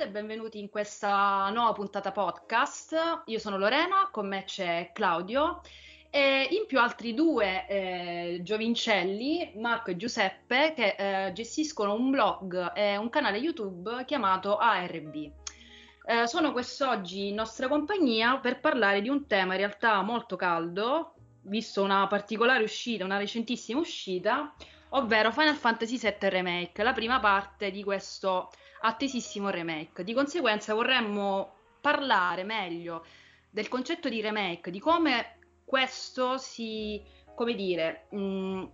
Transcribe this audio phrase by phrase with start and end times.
[0.00, 3.22] tutte e benvenuti in questa nuova puntata podcast.
[3.26, 5.60] Io sono Lorena, con me c'è Claudio
[6.08, 12.72] e in più altri due eh, giovincelli, Marco e Giuseppe, che eh, gestiscono un blog
[12.74, 15.14] e un canale YouTube chiamato ARB.
[15.14, 21.12] Eh, sono quest'oggi in nostra compagnia per parlare di un tema in realtà molto caldo,
[21.42, 24.54] visto una particolare uscita, una recentissima uscita,
[24.90, 30.04] ovvero Final Fantasy VII Remake, la prima parte di questo attesissimo remake.
[30.04, 33.04] Di conseguenza vorremmo parlare meglio
[33.50, 37.02] del concetto di remake, di come questo si,
[37.34, 38.64] come dire, mh, mm,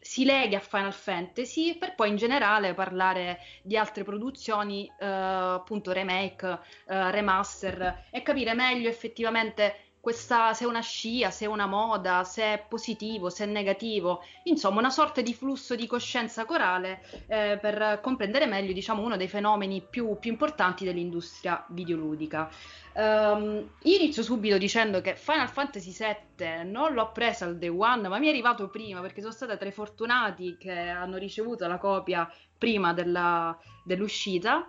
[0.00, 5.92] si lega a Final Fantasy per poi in generale parlare di altre produzioni, eh, appunto
[5.92, 11.66] remake, eh, remaster e capire meglio effettivamente questa, se è una scia, se è una
[11.66, 17.02] moda, se è positivo, se è negativo, insomma una sorta di flusso di coscienza corale
[17.28, 22.48] eh, per comprendere meglio diciamo, uno dei fenomeni più, più importanti dell'industria videoludica.
[22.92, 28.18] Um, inizio subito dicendo che Final Fantasy VII non l'ho presa al day one, ma
[28.18, 32.28] mi è arrivato prima perché sono stata tra i fortunati che hanno ricevuto la copia
[32.58, 34.66] prima della, dell'uscita,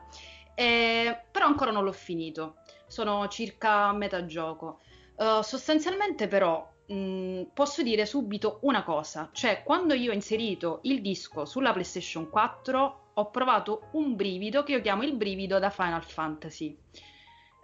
[0.54, 2.58] eh, però ancora non l'ho finito.
[2.88, 4.82] Sono circa a metà gioco.
[5.22, 11.00] Uh, sostanzialmente però mh, posso dire subito una cosa, cioè quando io ho inserito il
[11.00, 16.04] disco sulla PlayStation 4 ho provato un brivido che io chiamo il brivido da Final
[16.04, 16.76] Fantasy.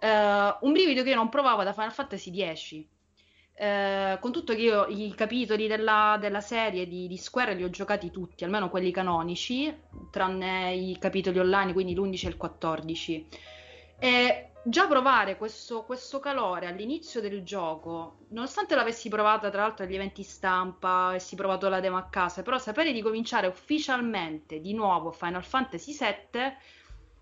[0.00, 2.84] Uh, un brivido che io non provavo da Final Fantasy X.
[3.58, 7.70] Uh, con tutto che io i capitoli della, della serie di, di, Square li ho
[7.70, 9.76] giocati tutti, almeno quelli canonici,
[10.12, 13.28] tranne i capitoli online, quindi l'11 e il 14.
[13.98, 19.94] E già provare questo, questo, calore all'inizio del gioco, nonostante l'avessi provata tra l'altro agli
[19.94, 25.10] eventi stampa, avessi provato la demo a casa, però sapere di cominciare ufficialmente di nuovo
[25.10, 26.56] Final Fantasy VII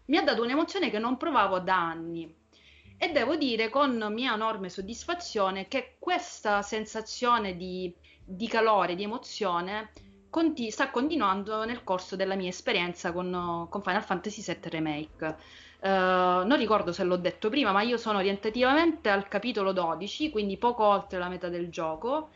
[0.06, 2.34] mi ha dato un'emozione che non provavo da anni.
[2.98, 9.90] E devo dire con mia enorme soddisfazione che questa sensazione di, di calore, di emozione,
[10.30, 15.36] conti- sta continuando nel corso della mia esperienza con, con Final Fantasy VII Remake.
[15.86, 20.56] Uh, non ricordo se l'ho detto prima, ma io sono orientativamente al capitolo 12, quindi
[20.56, 22.30] poco oltre la metà del gioco.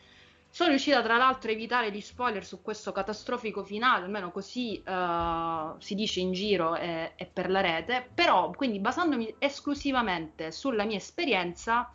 [0.48, 5.74] Sono riuscita tra l'altro a evitare gli spoiler su questo catastrofico finale, almeno così uh,
[5.80, 10.98] si dice in giro e, e, per la rete, però quindi basandomi esclusivamente sulla mia
[10.98, 11.92] esperienza,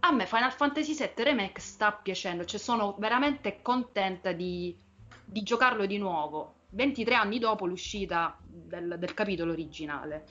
[0.00, 4.76] a me Final Fantasy VII Remake sta piacendo, cioè sono veramente contenta di,
[5.24, 10.26] di giocarlo di nuovo 23 anni dopo l'uscita del, del capitolo originale.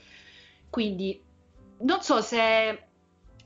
[0.69, 1.21] Quindi
[1.79, 2.87] non so se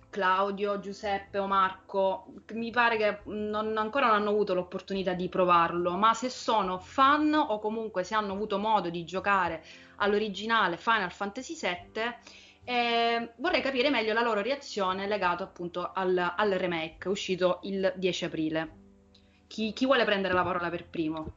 [0.09, 5.95] Claudio, Giuseppe o Marco, mi pare che non, ancora non hanno avuto l'opportunità di provarlo,
[5.95, 9.63] ma se sono fan o comunque se hanno avuto modo di giocare
[9.97, 12.15] all'originale Final Fantasy VII,
[12.63, 18.25] eh, vorrei capire meglio la loro reazione legata appunto al, al remake uscito il 10
[18.25, 18.71] aprile.
[19.47, 21.35] Chi, chi vuole prendere la parola per primo?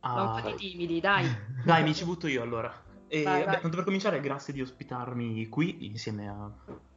[0.00, 1.26] Ah, un po' di timidi, dai.
[1.64, 2.72] Dai, mi ci butto io allora.
[3.06, 6.50] E, vai, vabbè, tanto per cominciare, grazie di ospitarmi qui insieme a,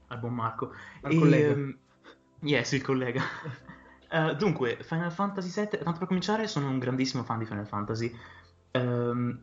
[0.08, 0.72] al buon Marco.
[1.02, 1.54] Al e, collega.
[1.54, 1.78] Um,
[2.42, 3.22] yes, il collega.
[4.12, 8.16] uh, dunque, Final Fantasy VII, tanto per cominciare, sono un grandissimo fan di Final Fantasy.
[8.72, 9.38] Um,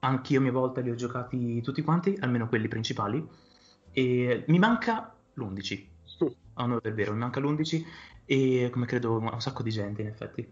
[0.00, 3.26] anch'io a mia volta li ho giocati tutti quanti, almeno quelli principali.
[3.90, 5.90] E mi manca l'11.
[6.56, 7.82] Oh, no, è vero, mi manca l'11
[8.26, 10.46] e come credo un sacco di gente in effetti.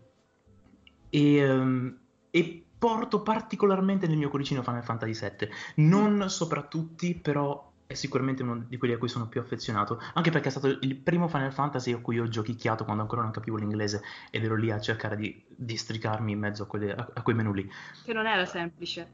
[1.11, 1.95] E um,
[2.31, 5.49] e porto particolarmente nel mio cuoricino Final Fantasy VII.
[5.87, 10.31] Non sopra tutti, però è sicuramente uno di quelli a cui sono più affezionato, anche
[10.31, 13.57] perché è stato il primo Final Fantasy a cui ho giochicchiato quando ancora non capivo
[13.57, 17.35] l'inglese ed ero lì a cercare di districarmi in mezzo a, quelle, a, a quei
[17.35, 17.69] menu lì.
[18.05, 19.09] Che non era semplice.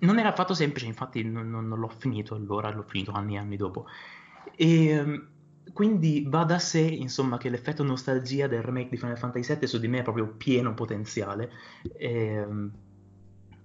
[0.00, 3.38] Non era affatto semplice, infatti non, non, non l'ho finito allora, l'ho finito anni e
[3.38, 3.86] anni dopo.
[4.54, 5.28] E ehm,
[5.72, 9.78] quindi va da sé, insomma, che l'effetto nostalgia del remake di Final Fantasy VII su
[9.78, 11.50] di me è proprio pieno potenziale.
[11.96, 12.72] E, ehm,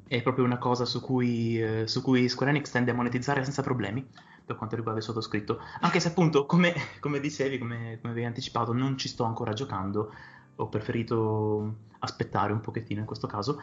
[0.08, 3.64] è proprio una cosa su cui, eh, su cui, Square Enix tende a monetizzare senza
[3.64, 4.08] problemi
[4.46, 5.60] per quanto riguarda il sottoscritto.
[5.82, 10.14] Anche se appunto, come, come dicevi, come, come avevi anticipato, non ci sto ancora giocando,
[10.56, 13.60] ho preferito aspettare un pochettino in questo caso.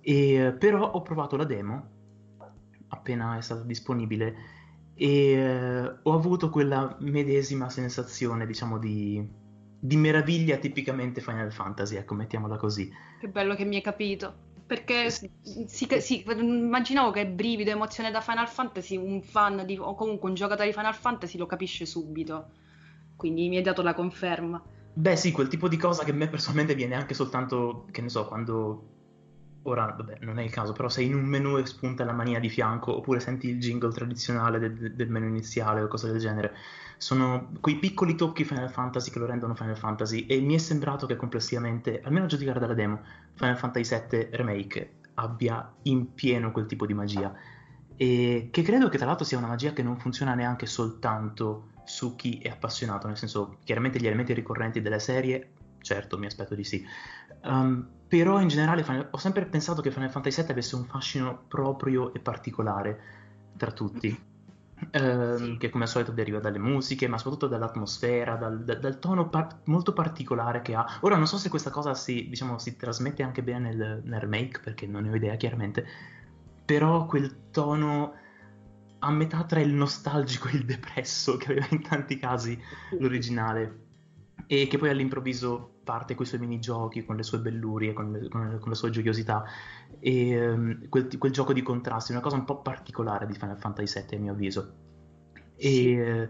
[0.00, 1.96] E, però ho provato la demo
[2.88, 4.34] appena è stata disponibile
[4.98, 9.24] e eh, ho avuto quella medesima sensazione, diciamo, di,
[9.78, 12.90] di, meraviglia tipicamente Final Fantasy, ecco, mettiamola così.
[13.20, 14.44] Che bello che mi hai capito.
[14.66, 15.30] Perché sì,
[15.66, 20.68] sì, immaginavo che brivido, emozione da Final Fantasy, un fan di, o comunque un giocatore
[20.68, 22.50] di Final Fantasy lo capisce subito.
[23.14, 24.60] Quindi mi hai dato la conferma.
[24.94, 28.08] Beh, sì, quel tipo di cosa che a me personalmente viene anche soltanto, che ne
[28.08, 28.95] so, quando
[29.68, 32.48] ora vabbè, non è il caso, però se in un menu spunta la mania di
[32.48, 36.54] fianco oppure senti il jingle tradizionale del, del menu iniziale o cose del genere,
[36.98, 41.06] sono quei piccoli tocchi Final Fantasy che lo rendono Final Fantasy e mi è sembrato
[41.06, 43.02] che complessivamente, almeno a giudicare dalla demo,
[43.34, 47.34] Final Fantasy VII Remake abbia in pieno quel tipo di magia.
[47.96, 52.14] E che credo che tra l'altro sia una magia che non funziona neanche soltanto su
[52.16, 56.64] chi è appassionato, nel senso chiaramente gli elementi ricorrenti della serie, certo mi aspetto di
[56.64, 56.84] sì,
[57.42, 62.12] um, però in generale ho sempre pensato che Final Fantasy VII avesse un fascino proprio
[62.14, 63.00] e particolare
[63.56, 64.34] tra tutti.
[64.90, 65.56] Ehm, sì.
[65.56, 69.60] che come al solito deriva dalle musiche, ma soprattutto dall'atmosfera, dal, dal, dal tono par-
[69.64, 70.98] molto particolare che ha.
[71.00, 74.60] Ora non so se questa cosa si, diciamo, si trasmette anche bene nel, nel, remake,
[74.60, 75.86] perché non ne ho idea chiaramente,
[76.64, 78.14] però quel tono
[78.98, 82.60] a metà tra il nostalgico e il depresso che aveva in tanti casi
[82.98, 83.84] l'originale
[84.46, 88.28] e che poi all'improvviso parte con i suoi minigiochi, con le sue bellurie, con, le,
[88.28, 89.44] con, la sua gioiosità
[90.00, 94.02] e um, quel, quel, gioco di contrasti, una cosa un po' particolare di Final Fantasy
[94.02, 94.74] VII a mio avviso.
[95.54, 96.28] E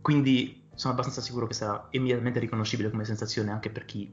[0.00, 4.12] quindi sono abbastanza sicuro che sarà immediatamente riconoscibile come sensazione anche per chi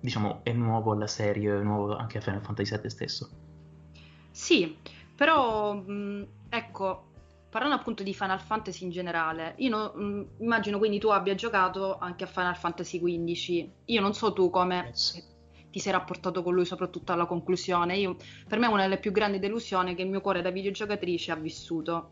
[0.00, 3.30] diciamo è nuovo alla serie, è nuovo anche a Final Fantasy VII stesso.
[4.30, 4.76] Sì,
[5.16, 7.08] però mh, ecco,
[7.56, 11.96] parlando appunto di Final Fantasy in generale, io no, mm, immagino quindi tu abbia giocato
[11.96, 13.70] anche a Final Fantasy XV.
[13.86, 15.26] Io non so tu come yes.
[15.70, 17.96] ti sei rapportato con lui, soprattutto alla conclusione.
[17.96, 18.16] Io,
[18.46, 21.36] per me è una delle più grandi delusioni che il mio cuore da videogiocatrice ha
[21.36, 22.10] vissuto.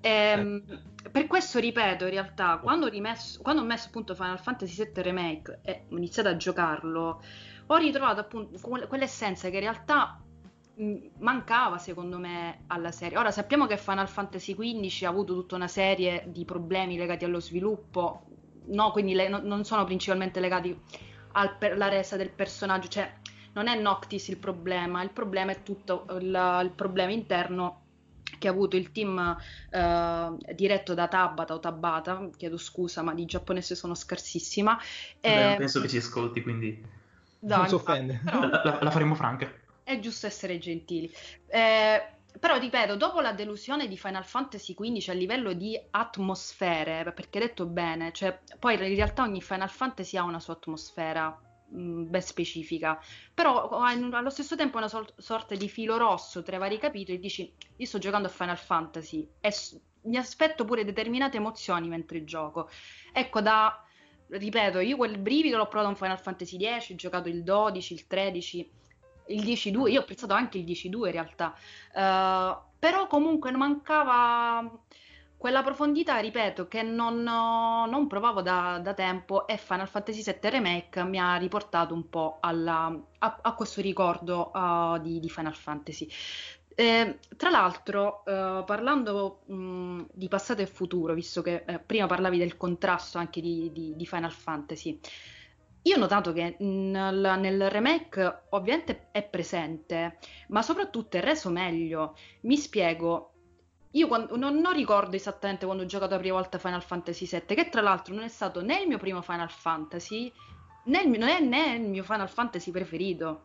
[0.00, 0.62] E, ehm,
[1.02, 1.10] eh.
[1.10, 5.58] Per questo ripeto, in realtà, quando, rimesso, quando ho messo appunto Final Fantasy VII Remake
[5.62, 7.20] e ho iniziato a giocarlo,
[7.66, 8.56] ho ritrovato appunto
[8.86, 10.22] quell'essenza che in realtà
[11.18, 13.18] mancava secondo me alla serie.
[13.18, 17.40] Ora sappiamo che Final Fantasy XV ha avuto tutta una serie di problemi legati allo
[17.40, 18.26] sviluppo,
[18.66, 20.78] no, quindi le, no, non sono principalmente legati
[21.32, 23.12] alla resa del personaggio, cioè
[23.52, 27.78] non è Noctis il problema, il problema è tutto il, il problema interno
[28.38, 29.36] che ha avuto il team
[29.72, 34.78] uh, diretto da Tabata o Tabata, chiedo scusa ma di giapponese sono scarsissima.
[35.20, 35.56] Beh, e...
[35.56, 36.98] penso che ci ascolti quindi...
[37.42, 38.20] No, non si offende.
[38.24, 38.40] Però...
[38.48, 39.59] La, la faremo franca
[39.90, 41.10] è giusto essere gentili.
[41.48, 47.40] Eh, però ripeto, dopo la delusione di Final Fantasy XV a livello di atmosfere, perché
[47.40, 51.36] detto bene, cioè, poi in realtà ogni Final Fantasy ha una sua atmosfera
[51.74, 52.98] mm, ben specifica,
[53.34, 57.52] però allo stesso tempo una sol- sorta di filo rosso tra i vari capitoli, dici,
[57.76, 62.70] io sto giocando a Final Fantasy e s- mi aspetto pure determinate emozioni mentre gioco.
[63.12, 63.84] Ecco, da,
[64.28, 68.06] ripeto, io quel brivido l'ho provato in Final Fantasy X, ho giocato il 12, il
[68.06, 68.70] 13
[69.26, 71.54] il 10-2, io ho apprezzato anche il 10-2 in realtà,
[71.94, 74.70] uh, però comunque mancava
[75.40, 81.02] quella profondità, ripeto, che non, non provavo da, da, tempo e Final Fantasy VII Remake
[81.02, 86.06] mi ha riportato un po' alla, a, a, questo ricordo uh, di, di, Final Fantasy.
[86.74, 92.36] Eh, tra l'altro, uh, parlando mh, di passato e futuro, visto che eh, prima parlavi
[92.36, 95.00] del contrasto anche di, di, di Final Fantasy,
[95.82, 100.18] io ho notato che nel, nel, remake ovviamente è presente,
[100.48, 102.16] ma soprattutto è reso meglio.
[102.42, 103.32] Mi spiego.
[103.92, 107.56] Io quando, non, non, ricordo esattamente quando ho giocato la prima volta Final Fantasy VII,
[107.56, 110.30] che tra l'altro non è stato né il mio primo Final Fantasy,
[110.84, 113.42] né il mio, non è né il mio Final Fantasy preferito.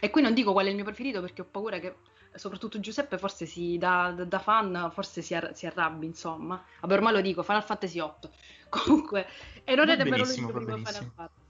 [0.00, 1.96] E qui non dico qual è il mio preferito perché ho paura che
[2.34, 6.64] soprattutto Giuseppe forse si, da, da fan forse si, ar- si, arrabbi, insomma.
[6.80, 8.30] Vabbè, ormai lo dico, Final Fantasy VIII.
[8.70, 9.26] Comunque,
[9.64, 11.46] e non va è nemmeno il mio primo Final Fantasy.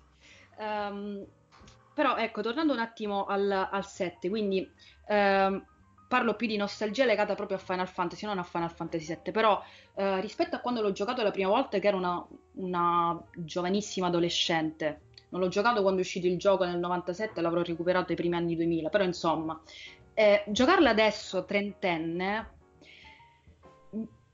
[0.58, 1.24] Um,
[1.94, 4.70] però ecco, tornando un attimo al, al 7, quindi
[5.08, 5.64] um,
[6.06, 9.60] parlo più di nostalgia legata proprio a Final Fantasy, non a Final Fantasy 7, però
[9.94, 12.24] uh, rispetto a quando l'ho giocato la prima volta, che ero una,
[12.54, 15.00] una giovanissima adolescente,
[15.30, 18.56] non l'ho giocato quando è uscito il gioco nel 97, l'avrò recuperato ai primi anni
[18.56, 19.60] 2000, però insomma,
[20.14, 22.50] eh, giocarla adesso, trentenne,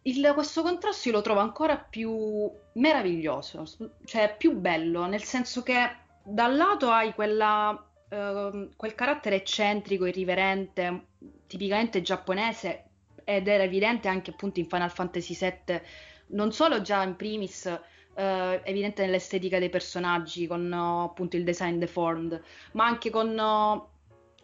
[0.02, 3.64] il, questo contrasto io lo trovo ancora più meraviglioso,
[4.04, 10.06] cioè più bello, nel senso che da un lato hai quella, uh, quel carattere eccentrico,
[10.06, 11.06] irriverente,
[11.46, 12.84] tipicamente giapponese,
[13.24, 15.80] ed era evidente anche appunto in Final Fantasy VII,
[16.28, 18.20] non solo già in primis uh,
[18.62, 23.38] evidente nell'estetica dei personaggi, con uh, appunto il design deformed, ma anche con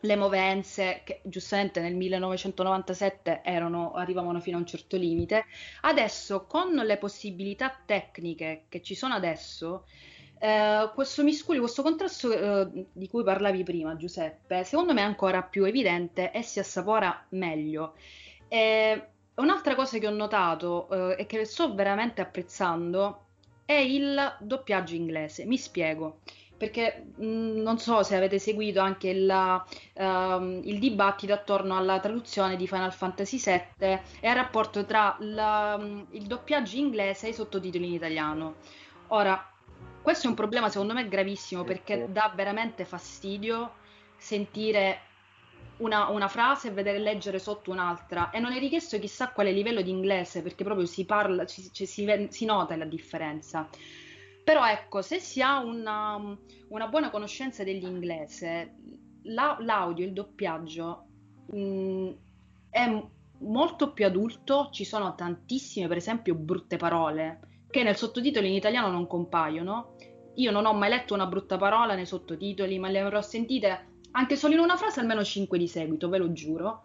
[0.02, 5.44] le movenze che giustamente nel 1997 erano, arrivavano fino a un certo limite.
[5.82, 9.84] Adesso, con le possibilità tecniche che ci sono adesso,
[10.42, 15.42] eh, questo miscuglio, questo contrasto eh, di cui parlavi prima, Giuseppe, secondo me è ancora
[15.42, 17.92] più evidente e si assapora meglio.
[18.49, 23.26] E un'altra cosa che ho notato eh, e che sto veramente apprezzando
[23.66, 25.44] è il doppiaggio inglese.
[25.44, 26.20] Mi spiego.
[26.56, 31.99] perché mh, mm, non so se avete seguito anche il, uh, il, dibattito attorno alla
[32.00, 37.30] traduzione di Final Fantasy VII e al rapporto tra la, mm, il doppiaggio inglese e
[37.30, 38.56] i sottotitoli in italiano.
[39.09, 39.50] Ora,
[40.02, 43.75] questo è un problema secondo me gravissimo perché dà veramente fastidio
[44.16, 45.02] sentire
[45.78, 48.30] una, una, frase e vedere leggere sotto un'altra.
[48.30, 51.87] E non è richiesto chissà quale livello di inglese perché proprio si parla, ci, ci,
[51.87, 53.69] si, si, nota la differenza.
[54.45, 56.37] Però ecco, se si ha una,
[56.69, 58.75] una buona conoscenza dell'inglese,
[59.25, 61.07] la, l'audio, il doppiaggio
[61.47, 62.11] mh,
[62.71, 63.02] è
[63.38, 68.91] molto più adulto, ci sono tantissime, per esempio, brutte parole che nel sottotitolo in italiano
[68.91, 69.95] non compaiono.
[70.35, 74.37] Io non ho mai letto una brutta parola nei sottotitoli, ma le avrò sentite anche
[74.37, 76.85] solo in una frase almeno 5 di seguito, ve lo giuro.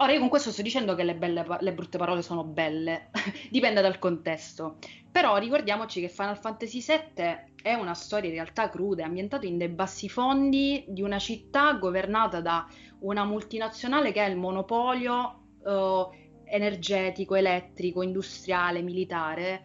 [0.00, 3.10] Ora io con questo sto dicendo che le, belle, le brutte parole sono belle,
[3.50, 4.76] dipende dal contesto.
[5.10, 9.68] Però ricordiamoci che Final Fantasy VII è una storia in realtà cruda, ambientata in dei
[9.68, 12.66] bassi fondi di una città governata da
[13.00, 16.06] una multinazionale che ha il monopolio eh,
[16.44, 19.64] energetico, elettrico, industriale, militare,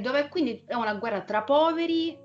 [0.00, 2.18] dove quindi è una guerra tra poveri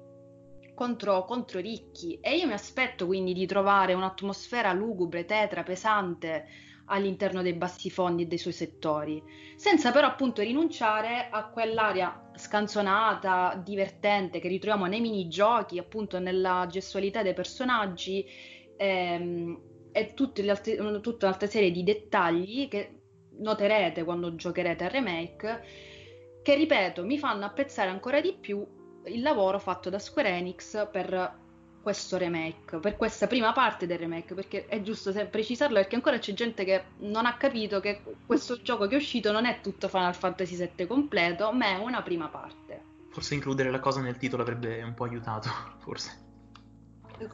[0.73, 2.19] contro, contro ricchi.
[2.21, 6.45] E io mi aspetto quindi di trovare un'atmosfera lugubre, tetra, pesante
[6.85, 9.23] all'interno dei bassi fondi e dei suoi settori,
[9.55, 17.21] senza però appunto rinunciare a quell'aria scanzonata, divertente che ritroviamo nei minigiochi, appunto nella gestualità
[17.21, 18.25] dei personaggi
[18.75, 19.61] ehm,
[19.93, 20.13] e
[20.49, 22.99] altre, tutta un'altra serie di dettagli che
[23.37, 25.63] noterete quando giocherete al remake,
[26.43, 28.65] che ripeto mi fanno apprezzare ancora di più
[29.05, 31.41] il lavoro fatto da Square Enix per
[31.83, 36.33] questo remake, per questa prima parte del remake, perché è giusto precisarlo perché ancora c'è
[36.33, 40.15] gente che non ha capito che questo gioco che è uscito non è tutto Final
[40.15, 42.91] Fantasy VII completo, ma è una prima parte.
[43.09, 46.21] Forse includere la cosa nel titolo avrebbe un po' aiutato, forse.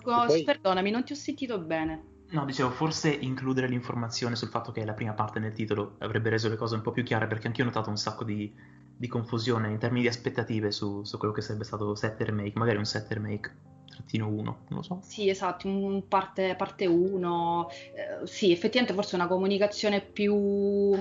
[0.02, 0.44] Cos- poi...
[0.44, 2.18] Perdonami, non ti ho sentito bene.
[2.32, 6.30] No, dicevo, forse includere l'informazione sul fatto che è la prima parte nel titolo avrebbe
[6.30, 8.52] reso le cose un po' più chiare, perché anch'io ho notato un sacco di
[9.00, 12.78] di confusione in termini di aspettative su, su quello che sarebbe stato 7 remake, magari
[12.78, 13.56] un 7 remake
[13.90, 15.00] trattino 1, non lo so.
[15.02, 20.94] Sì, esatto, un parte, parte 1, eh, sì, effettivamente forse una comunicazione più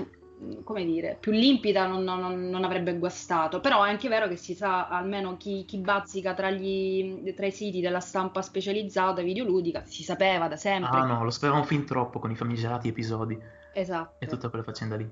[0.63, 4.53] come dire, più limpida non, non, non, avrebbe guastato, però è anche vero che si
[4.53, 10.03] sa, almeno chi, chi bazzica tra, gli, tra, i siti della stampa specializzata videoludica, si
[10.03, 10.97] sapeva da sempre.
[10.97, 13.37] Ah no, lo sapevamo fin troppo con i famigerati episodi.
[13.73, 14.15] Esatto.
[14.19, 15.09] E tutta quella faccenda lì.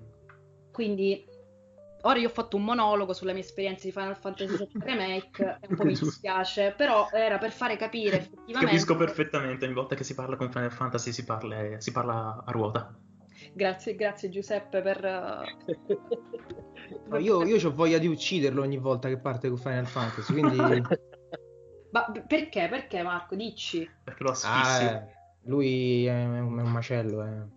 [0.72, 1.26] Quindi
[2.08, 5.68] Ora io ho fatto un monologo sulla mia esperienza di Final Fantasy VII Remake e
[5.68, 8.66] un po' mi dispiace, però era per fare capire effettivamente...
[8.66, 12.52] Capisco perfettamente, ogni volta che si parla con Final Fantasy si parla, si parla a
[12.52, 12.98] ruota.
[13.52, 15.02] Grazie, grazie Giuseppe per...
[17.10, 20.56] no, io, io ho voglia di ucciderlo ogni volta che parte con Final Fantasy, quindi...
[21.92, 22.70] Ma perché?
[22.70, 23.36] Perché Marco?
[23.36, 23.90] Dici.
[24.04, 24.84] Perché lo asfissi.
[24.84, 25.08] Ah, eh,
[25.44, 27.57] lui è un, è un macello, eh.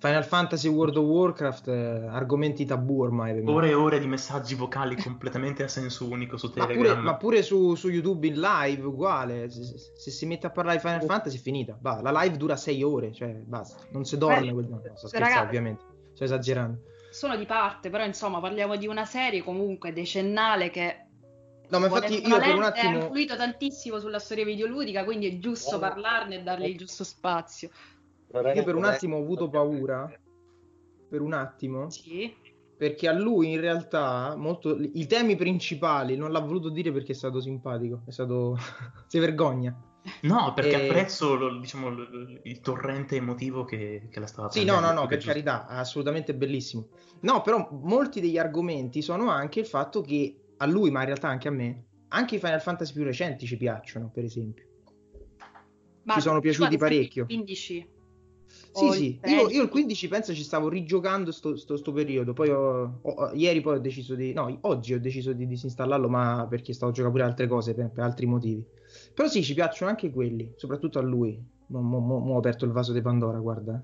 [0.00, 3.42] Final Fantasy World of Warcraft, eh, argomenti tabù ormai.
[3.44, 6.78] Ore e ore di messaggi vocali completamente a senso unico su Telegram.
[6.78, 9.50] Ma pure, ma pure su, su, YouTube in live, uguale.
[9.50, 11.06] Se, se, si mette a parlare di Final oh.
[11.06, 11.76] Fantasy è finita.
[11.78, 13.82] Bah, la live dura sei ore, cioè basta.
[13.90, 14.46] Non si dorme.
[14.46, 14.68] Beh, quel...
[14.68, 15.84] no, sto scherzando, ovviamente.
[16.14, 16.80] Sto esagerando.
[17.10, 21.08] Sono di parte, però insomma parliamo di una serie comunque decennale che
[21.68, 22.90] No, ma infatti io per un attimo...
[22.90, 25.78] ha influito tantissimo sulla storia videoludica, quindi è giusto oh.
[25.78, 27.68] parlarne e dargli il giusto spazio.
[28.32, 30.10] Io per un attimo ho avuto paura,
[31.08, 32.32] per un attimo, sì.
[32.76, 37.16] perché a lui in realtà molto, i temi principali non l'ha voluto dire perché è
[37.16, 38.56] stato simpatico, è stato...
[39.08, 39.76] si vergogna.
[40.22, 40.86] No, perché e...
[40.86, 41.90] apprezzo lo, diciamo,
[42.42, 46.88] il torrente emotivo che, che la stava Sì, no, no, no, per carità, assolutamente bellissimo.
[47.20, 51.28] No, però molti degli argomenti sono anche il fatto che a lui, ma in realtà
[51.28, 54.64] anche a me, anche i Final Fantasy più recenti ci piacciono, per esempio.
[56.04, 57.26] Ma ci sono piaciuti parecchio.
[57.26, 57.98] 15.
[58.72, 62.50] Sì, sì, io, io, il 15 penso ci stavo rigiocando sto, sto, sto periodo, poi
[62.50, 66.72] ho, ho, ieri poi ho deciso di, no, oggi ho deciso di disinstallarlo, ma perché
[66.72, 68.64] stavo giocando pure altre cose, per, per altri motivi.
[69.12, 71.42] Però sì, ci piacciono anche quelli, soprattutto a lui.
[71.66, 73.82] Mo, mo, mo, mo ho aperto il vaso di Pandora, guarda.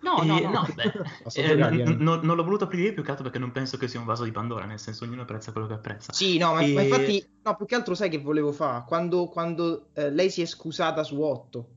[0.00, 0.66] No, no, eh, no.
[1.34, 3.98] eh, n- n- non l'ho voluto aprire più che altro perché non penso che sia
[3.98, 6.12] un vaso di Pandora, nel senso ognuno apprezza quello che apprezza.
[6.12, 6.72] Sì, no, ma, e...
[6.74, 8.84] ma infatti, no, più che altro sai che volevo fare?
[8.86, 11.76] Quando, quando eh, lei si è scusata su 8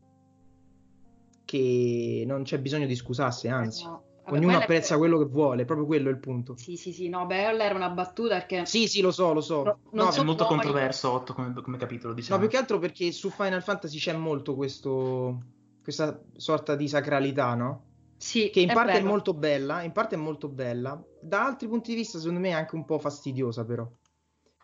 [1.51, 3.84] che non c'è bisogno di scusarsi, anzi.
[3.84, 4.03] No.
[4.24, 4.98] Vabbè, Ognuno apprezza è...
[4.98, 6.55] quello che vuole, proprio quello è il punto.
[6.55, 8.65] Sì, sì, sì, no, beh, era una battuta perché...
[8.65, 9.63] Sì, sì, lo so, lo so.
[9.63, 12.39] No, no è molto controverso 8 come, come, capitolo, diciamo.
[12.39, 15.41] No, più che altro perché su Final Fantasy c'è molto questo,
[15.84, 17.86] questa sorta di sacralità, no?
[18.15, 19.05] Sì, che in è parte bello.
[19.05, 22.50] è molto bella, in parte è molto bella, da altri punti di vista secondo me
[22.50, 23.86] è anche un po' fastidiosa però.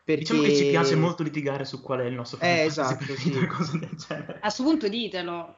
[0.06, 0.22] Perché...
[0.22, 3.32] Diciamo che ci piace molto litigare su qual è il nostro Final eh, esatto, sì.
[3.48, 4.36] cose del genere.
[4.36, 5.58] A questo punto ditelo.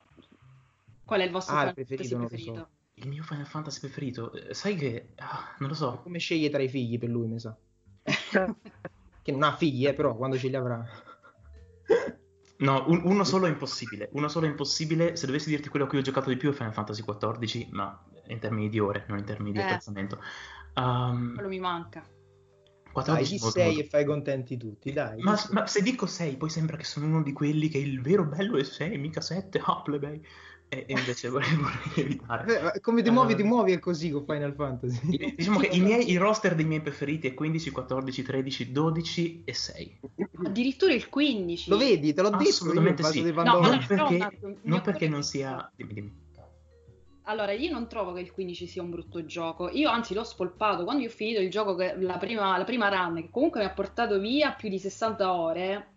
[1.09, 2.53] Qual è il vostro ah, Final preferito, Fantasy preferito?
[2.53, 2.69] So.
[2.93, 4.31] Il mio Final Fantasy preferito?
[4.31, 5.09] Eh, sai che...
[5.15, 6.01] Ah, non lo so.
[6.03, 7.57] Come sceglie tra i figli per lui, mi sa.
[9.23, 10.85] che non ha figli, eh, però quando ce li avrà...
[12.59, 14.09] No, un, uno solo è impossibile.
[14.11, 15.15] Uno solo è impossibile.
[15.15, 18.05] Se dovessi dirti quello a cui ho giocato di più è Final Fantasy XIV, ma
[18.27, 19.63] in termini di ore, non in termini di Eh.
[19.63, 20.19] apprezzamento.
[20.75, 22.05] Um, Quello mi manca.
[22.91, 25.21] 14 Dai, di molto, 6 molto- e fai contenti tutti, dai.
[25.21, 28.25] Ma, ma se dico 6, poi sembra che sono uno di quelli che il vero
[28.25, 29.61] bello è 6, mica 7.
[29.63, 30.21] Ah, plebei.
[30.71, 32.73] E, e invece vorrei, vorrei evitare.
[32.75, 35.13] Eh, Come ti muovi, Eh, ti muovi è così con Final Fantasy.
[35.13, 39.41] I- Diciamo che i miei, il roster dei miei preferiti è 15, 14, 13, 12
[39.45, 39.99] e 6.
[40.45, 41.69] Addirittura il 15.
[41.69, 43.21] Lo vedi, te l'ho detto Assolutamente sì.
[43.21, 45.71] No, allora, Non perché, mi non perché non sia...
[45.75, 46.27] Dimmi, dimmi.
[47.23, 49.69] Allora, io non trovo che il 15 sia un brutto gioco.
[49.69, 52.89] Io anzi l'ho spolpato quando io ho finito il gioco, che, la, prima, la prima
[52.89, 55.93] run, che comunque mi ha portato via più di 60 ore.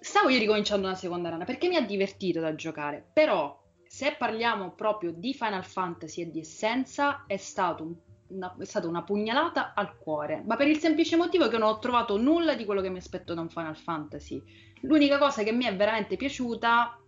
[0.00, 3.10] Stavo io ricominciando una seconda run perché mi ha divertito da giocare.
[3.12, 3.59] Però,
[4.00, 7.94] se parliamo proprio di Final Fantasy e di essenza, è, stato un-
[8.28, 10.42] una, è stata una pugnalata al cuore.
[10.46, 13.34] Ma per il semplice motivo che non ho trovato nulla di quello che mi aspetto
[13.34, 14.42] da un Final Fantasy.
[14.84, 16.98] L'unica cosa che mi è veramente piaciuta,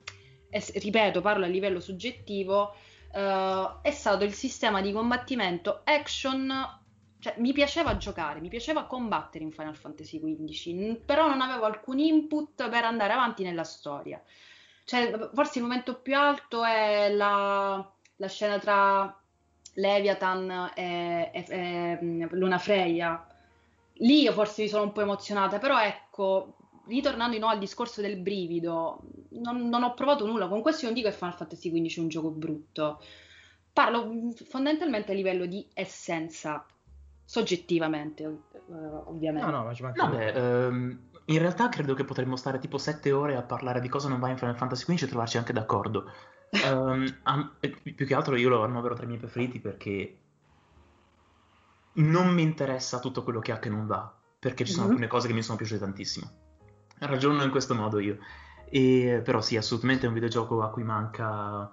[0.50, 2.74] e, ripeto, parlo a livello soggettivo,
[3.10, 6.80] eh, è stato il sistema di combattimento action.
[7.18, 12.00] Cioè, mi piaceva giocare, mi piaceva combattere in Final Fantasy XV, però non avevo alcun
[12.00, 14.22] input per andare avanti nella storia.
[14.84, 19.16] Cioè, forse il momento più alto è la, la scena tra
[19.74, 23.26] Leviathan e, e- e, mm, Luna Freya.
[23.96, 28.00] Lì io forse mi sono un po' emozionata, però ecco, ritornando di nuovo al discorso
[28.00, 30.48] del brivido, non, non ho provato nulla.
[30.48, 33.02] Con questo io non dico che Final Fantasy XV è un gioco brutto.
[33.72, 36.66] Parlo mm, fondamentalmente a livello di essenza,
[37.24, 38.74] soggettivamente, eh,
[39.04, 39.50] ovviamente.
[39.50, 43.12] No, no, ma ci manca Vabbè, ehm, in realtà credo che potremmo stare tipo 7
[43.12, 46.10] ore a parlare di cosa non va in Final Fantasy XV e trovarci anche d'accordo.
[46.62, 50.18] Ehm, am- pi- più che altro io lo annovero tra i miei preferiti perché
[51.94, 54.90] non mi interessa tutto quello che ha che non va, perché ci sono Mhm.
[54.92, 56.30] alcune cose che mi sono piaciute tantissimo.
[56.98, 58.18] Ragiono in questo modo io.
[58.68, 61.70] E, però sì, assolutamente è un videogioco a cui manca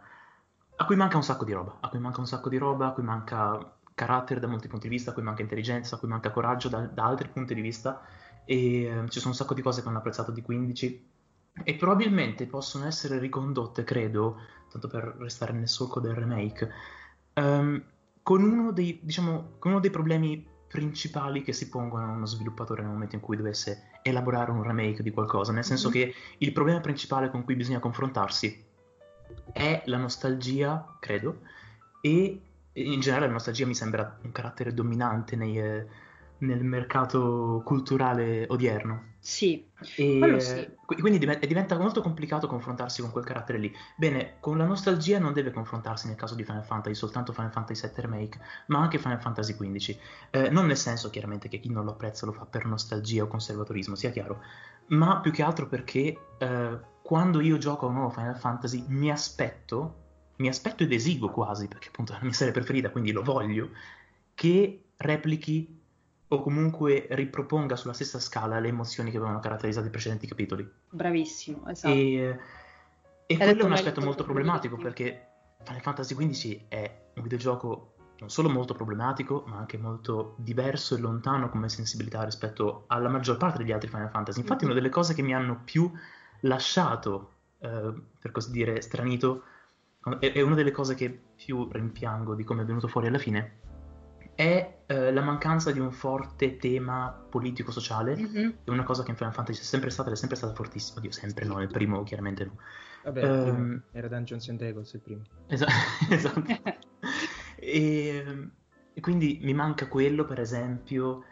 [0.82, 2.92] a cui manca un sacco di roba, a cui manca un sacco di roba, a
[2.92, 6.32] cui manca carattere da molti punti di vista, a cui manca intelligenza, a cui manca
[6.32, 8.02] coraggio da, da altri punti di vista
[8.50, 11.08] e eh, ci sono un sacco di cose che hanno apprezzato di 15
[11.64, 14.38] e probabilmente possono essere ricondotte, credo,
[14.72, 16.68] tanto per restare nel solco del remake,
[17.34, 17.84] ehm,
[18.24, 22.82] con uno dei, diciamo, con uno dei problemi principali che si pongono a uno sviluppatore
[22.82, 25.94] nel momento in cui dovesse elaborare un remake di qualcosa, nel senso Mhm.
[25.94, 28.66] che il problema principale con cui bisogna confrontarsi
[29.54, 31.42] è la nostalgia, credo,
[32.02, 32.42] e
[32.74, 36.08] in generale la nostalgia mi sembra un carattere dominante nei, eh,
[36.40, 39.08] nel mercato culturale odierno.
[39.20, 40.70] Sì, E, sì.
[40.86, 43.74] qu- Quindi diven- diventa molto complicato confrontarsi con quel carattere lì.
[43.98, 47.88] Bene, con la nostalgia non deve confrontarsi nel caso di Final Fantasy, soltanto Final Fantasy
[47.88, 50.00] VII Remake, ma anche Final Fantasy XV.
[50.32, 53.28] Eh, non nel senso chiaramente che chi non lo apprezza lo fa per nostalgia o
[53.28, 54.42] conservatorismo, sia chiaro,
[54.88, 59.12] ma più che altro perché eh, quando io gioco a un nuovo Final Fantasy mi
[59.12, 59.96] aspetto,
[60.38, 63.70] mi aspetto ed esigo quasi, perché appunto è la mia serie preferita, quindi lo voglio,
[64.34, 65.79] che replichi
[66.32, 70.70] o comunque riproponga sulla stessa scala le emozioni che avevano caratterizzato i precedenti capitoli.
[70.90, 71.94] bravissimo, esatto.
[71.94, 72.40] E,
[73.26, 75.28] e quello è un aspetto molto problematico perché
[75.64, 81.00] Final Fantasy XV è un videogioco non solo molto problematico, ma anche molto diverso e
[81.00, 84.42] lontano come sensibilità rispetto alla maggior parte degli altri Final Fantasy.
[84.42, 84.72] Infatti, Mhm.
[84.72, 85.90] una delle cose che mi hanno più
[86.42, 89.44] lasciato, eh, per così dire, stranito,
[90.20, 93.60] è, è una delle cose che più rimpiango di come è venuto fuori alla fine,
[94.40, 98.16] è eh, la mancanza di un forte tema politico-sociale.
[98.16, 98.54] Mhm.
[98.64, 101.00] È una cosa che in Final Fantasy è sempre stata è sempre stata fortissima.
[101.00, 102.56] Oddio, sempre no, nel primo chiaramente no.
[103.04, 105.24] Vabbè, il Ehm, era Dungeons and Dragons il primo.
[105.48, 105.68] Esa-
[106.10, 106.42] esatto.
[107.58, 108.50] e,
[108.94, 111.26] e quindi mi manca quello, per esempio,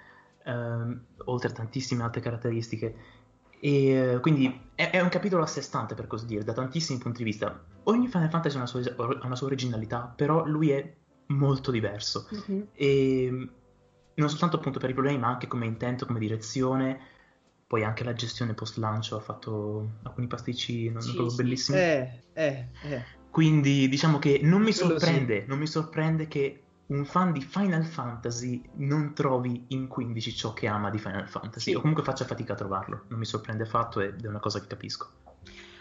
[0.43, 2.95] ehm, oltre a tantissime altre caratteristiche.
[3.61, 6.99] E eh, quindi è, è un capitolo a sé stante, per così dire, da tantissimi
[6.99, 7.57] punti di vista.
[7.83, 10.93] Ogni Final Fantasy ha una sua, ha una sua originalità, però lui è
[11.27, 12.27] molto diverso.
[12.31, 12.67] Mhm.
[12.73, 13.49] E
[14.15, 16.99] non soltanto appunto per i problemi, ma anche come intento, come direzione.
[17.67, 21.35] Poi anche la gestione post lancio ha fatto alcuni pasticci non Sì, proprio sì.
[21.43, 21.77] bellissimi.
[21.77, 23.03] Eh, eh, eh.
[23.29, 28.63] Quindi diciamo che non mi sorprende, non mi sorprende che un fan di Final Fantasy
[28.75, 31.75] non trovi in 15 ciò che ama di Final Fantasy, Sì.
[31.75, 33.03] o comunque faccia fatica a trovarlo.
[33.09, 35.09] Non mi sorprende affatto ed è una cosa che capisco.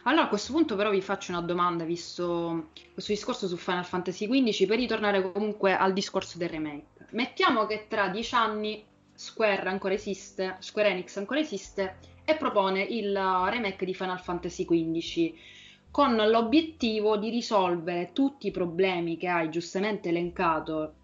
[0.07, 4.29] Allora, a questo punto però vi faccio una domanda, visto questo discorso su Final Fantasy
[4.29, 7.09] XV, per ritornare comunque al discorso del remake.
[7.11, 13.13] Mettiamo che tra dieci anni Square ancora esiste, Square Enix ancora esiste e propone il
[13.15, 15.35] remake di Final Fantasy XV
[15.91, 20.95] con l'obiettivo di risolvere tutti i problemi che hai giustamente elencato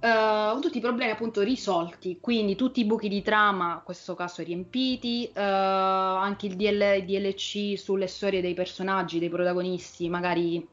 [0.00, 4.44] Uh, tutti i problemi appunto risolti, quindi tutti i buchi di trama, in questo caso
[4.44, 10.64] riempiti, uh, anche il DL, DLC sulle storie dei personaggi, dei protagonisti, magari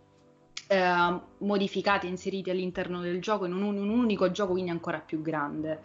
[0.68, 5.82] uh, modificati, inseriti all'interno del gioco in un, un, unico gioco, quindi ancora più grande.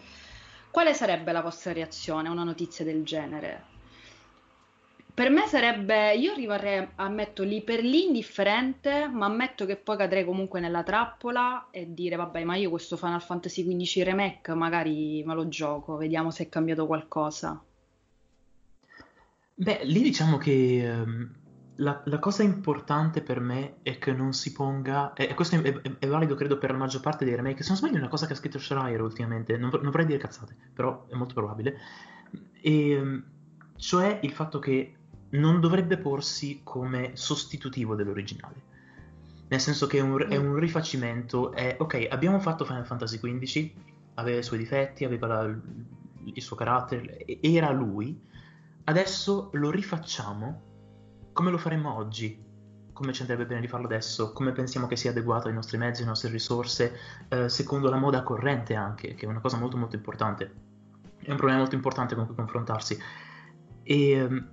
[0.70, 3.64] Quale sarebbe la vostra reazione a una notizia del genere?
[5.12, 10.24] Per me sarebbe, io rimarrei, ammetto lì per lì indifferente, ma ammetto che poi cadrei
[10.24, 15.34] comunque nella trappola e dire vabbè, ma io questo Final Fantasy XV Remake magari me
[15.34, 17.62] lo gioco, vediamo se è cambiato qualcosa.
[19.54, 21.30] Beh, lì diciamo che um,
[21.76, 25.98] la, la, cosa importante per me è che non si ponga, e questo è, è,
[25.98, 28.26] è, valido credo per la maggior parte dei remake, se non sbaglio è una cosa
[28.26, 31.76] che ha scritto Schreier ultimamente, non, non vorrei dire cazzate, però è molto probabile,
[32.60, 33.24] e, ehm,
[33.76, 34.94] cioè il fatto che
[35.30, 38.68] non dovrebbe porsi come sostitutivo dell'originale.
[39.48, 43.70] Nel senso che è un, è un rifacimento, è ok, abbiamo fatto Final Fantasy XV,
[44.14, 45.42] aveva i suoi difetti, aveva la,
[46.24, 48.20] il suo carattere, era lui,
[48.84, 50.62] adesso lo rifacciamo
[51.32, 52.48] come lo faremmo oggi,
[52.92, 56.02] come ci andrebbe bene di farlo adesso, come pensiamo che sia adeguato ai nostri mezzi,
[56.02, 56.96] alle nostre risorse,
[57.28, 60.52] eh, secondo la moda corrente anche, che è una cosa molto molto importante.
[61.22, 62.98] È un problema molto importante con cui confrontarsi.
[63.82, 64.48] E ehm,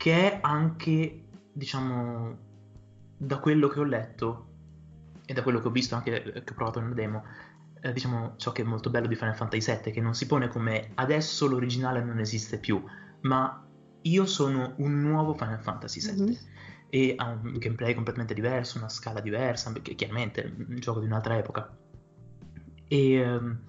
[0.00, 2.38] che è anche, diciamo,
[3.18, 4.46] da quello che ho letto
[5.26, 7.22] e da quello che ho visto anche che ho provato nel demo,
[7.82, 10.48] eh, diciamo, ciò che è molto bello di Final Fantasy VII, che non si pone
[10.48, 12.82] come adesso l'originale non esiste più,
[13.20, 13.62] ma
[14.00, 16.22] io sono un nuovo Final Fantasy VII.
[16.22, 16.34] Mm-hmm.
[16.88, 21.06] E ha un gameplay completamente diverso, una scala diversa, perché chiaramente è un gioco di
[21.06, 21.76] un'altra epoca.
[22.88, 23.60] E um,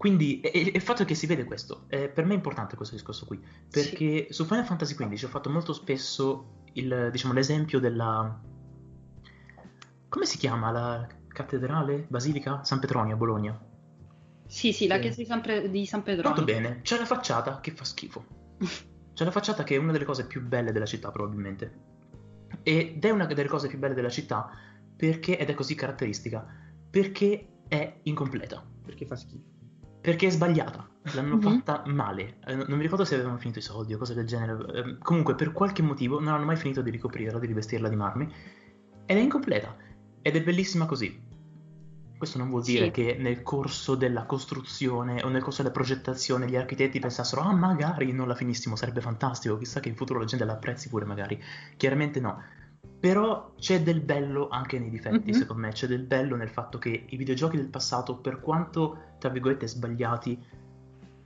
[0.00, 2.94] quindi e, il fatto è che si vede questo, eh, per me è importante questo
[2.94, 3.38] discorso qui,
[3.70, 4.32] perché sì.
[4.32, 8.40] su Final Fantasy XV ho fatto molto spesso il, diciamo, l'esempio della...
[10.08, 12.64] come si chiama la cattedrale, basilica?
[12.64, 13.62] San Petronio a Bologna.
[14.46, 16.30] Sì, sì, la chiesa di San, Pre- di San Petronio.
[16.30, 18.24] Molto bene, c'è la facciata che fa schifo.
[19.12, 21.78] c'è la facciata che è una delle cose più belle della città probabilmente.
[22.62, 24.48] Ed è una delle cose più belle della città
[24.96, 26.46] perché, ed è così caratteristica,
[26.88, 28.66] perché è incompleta.
[28.82, 29.49] Perché fa schifo
[30.00, 31.58] perché è sbagliata, l'hanno mm-hmm.
[31.58, 32.38] fatta male.
[32.46, 34.58] Eh, non mi ricordo se avevano finito i soldi o cose del genere.
[34.72, 38.32] Eh, comunque, per qualche motivo non hanno mai finito di ricoprirla, di rivestirla di marmi.
[39.06, 39.76] Ed è incompleta.
[40.22, 41.28] Ed è bellissima così.
[42.16, 42.90] Questo non vuol dire sì.
[42.90, 48.12] che nel corso della costruzione o nel corso della progettazione gli architetti pensassero ah magari
[48.12, 51.42] non la finissimo, sarebbe fantastico, chissà che in futuro la gente la apprezzi pure magari.
[51.78, 52.42] Chiaramente no.
[53.00, 55.40] Però c'è del bello anche nei difetti, mm-hmm.
[55.40, 59.30] secondo me, c'è del bello nel fatto che i videogiochi del passato, per quanto, tra
[59.30, 60.38] virgolette, sbagliati,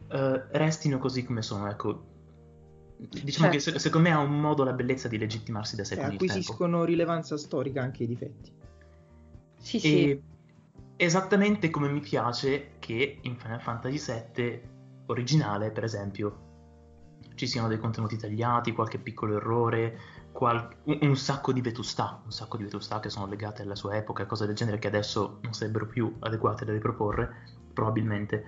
[0.09, 2.13] uh, restino così come sono, ecco.
[2.97, 3.73] Diciamo certo.
[3.73, 5.97] che secondo me ha un modo la bellezza di legittimarsi da sé.
[5.97, 8.53] Eh, acquisiscono rilevanza storica anche i difetti.
[9.59, 10.11] Sì, sì.
[10.11, 10.23] E
[10.97, 14.61] esattamente come mi piace che in Final Fantasy VII
[15.07, 16.39] originale, per esempio,
[17.35, 19.99] ci siano dei contenuti tagliati, qualche piccolo errore,
[20.35, 24.27] qual- un, sacco di vetustà, un sacco di vetustà che sono legate alla sua epoca,
[24.27, 28.45] cose del genere che adesso non sarebbero più adeguate da riproporre, probabilmente.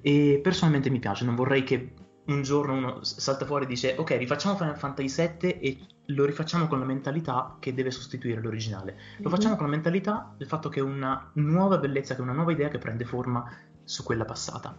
[0.00, 1.94] E personalmente mi piace, non vorrei che
[2.26, 6.66] un giorno uno salta fuori e dice ok rifacciamo Final Fantasy VII e lo rifacciamo
[6.66, 8.92] con la mentalità che deve sostituire l'originale.
[8.92, 9.30] Lo mm-hmm.
[9.30, 12.50] facciamo con la mentalità del fatto che è una nuova bellezza, che è una nuova
[12.50, 13.48] idea che prende forma
[13.84, 14.76] su quella passata.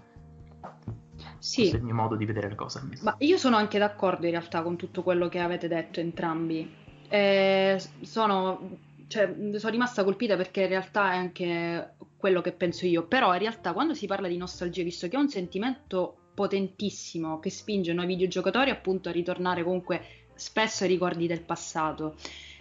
[1.40, 1.62] Sì.
[1.62, 2.82] Questo è il mio modo di vedere le cose.
[3.02, 6.72] Ma io sono anche d'accordo in realtà con tutto quello che avete detto entrambi.
[7.08, 13.04] Eh, sono, cioè, sono rimasta colpita perché in realtà è anche quello che penso io.
[13.04, 17.50] Però in realtà quando si parla di nostalgia, visto che è un sentimento potentissimo che
[17.50, 20.02] spinge noi videogiocatori appunto a ritornare comunque
[20.36, 22.16] spesso ai ricordi del passato,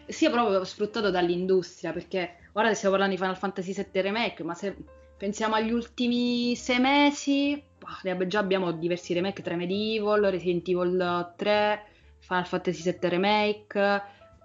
[0.07, 4.77] sia proprio sfruttato dall'industria, perché ora stiamo parlando di Final Fantasy VII Remake, ma se
[5.17, 7.63] pensiamo agli ultimi sei mesi,
[8.27, 11.85] già abbiamo diversi remake tra Medieval, Resident Evil 3,
[12.21, 14.03] Final Fantasy VII Remake,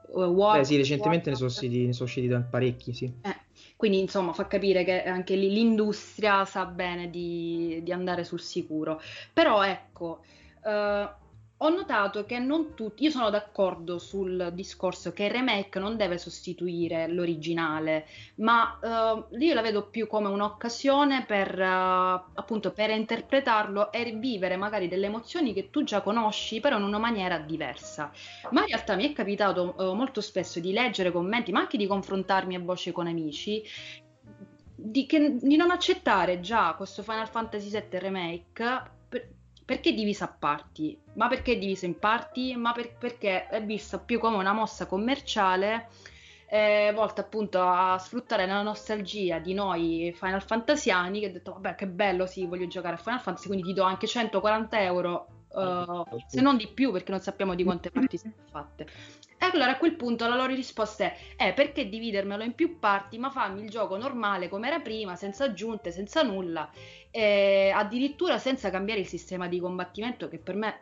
[0.09, 3.11] uh, War, Beh sì, recentemente ne sono, usciti, ne sono usciti parecchi, sì.
[3.21, 3.35] Eh,
[3.75, 9.01] quindi insomma fa capire che anche lì l'industria sa bene di, di andare sul sicuro.
[9.33, 10.23] Però ecco,
[10.63, 11.21] uh,
[11.65, 16.17] ho notato che non tutti, io sono d'accordo sul discorso che il remake non deve
[16.17, 23.93] sostituire l'originale, ma uh, io la vedo più come un'occasione per uh, appunto per interpretarlo
[23.93, 28.11] e vivere magari delle emozioni che tu già conosci, però in una maniera diversa.
[28.51, 31.87] Ma in realtà mi è capitato uh, molto spesso di leggere commenti, ma anche di
[31.87, 33.63] confrontarmi a voce con amici
[34.75, 39.29] di, che, di, non accettare già questo Final Fantasy VII Remake per,
[39.65, 40.97] perché è diviso a parti?
[41.13, 42.55] Ma perché è diviso in parti?
[42.55, 45.89] Ma per, perché è vista più come una mossa commerciale
[46.53, 51.73] eh, volta appunto a sfruttare la nostalgia di noi Final Fantasiani che ha detto vabbè
[51.73, 56.05] che bello sì voglio giocare a Final Fantasy quindi ti do anche 140 euro uh,
[56.27, 58.85] se non di più perché non sappiamo di quante parti sono fatte
[59.43, 63.17] e allora a quel punto la loro risposta è: eh, perché dividermelo in più parti,
[63.17, 66.69] ma fammi il gioco normale come era prima, senza aggiunte, senza nulla,
[67.11, 70.79] e addirittura senza cambiare il sistema di combattimento, che per me,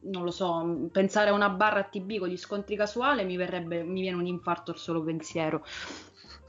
[0.00, 4.02] non lo so, pensare a una barra TB con gli scontri casuali mi, verrebbe, mi
[4.02, 5.64] viene un infarto al solo pensiero.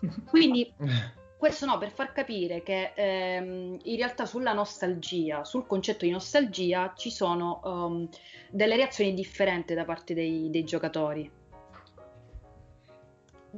[0.29, 0.73] Quindi.
[1.37, 6.93] Questo no, per far capire che ehm, in realtà sulla nostalgia, sul concetto di nostalgia,
[6.95, 8.09] ci sono um,
[8.49, 11.29] delle reazioni differenti da parte dei, dei giocatori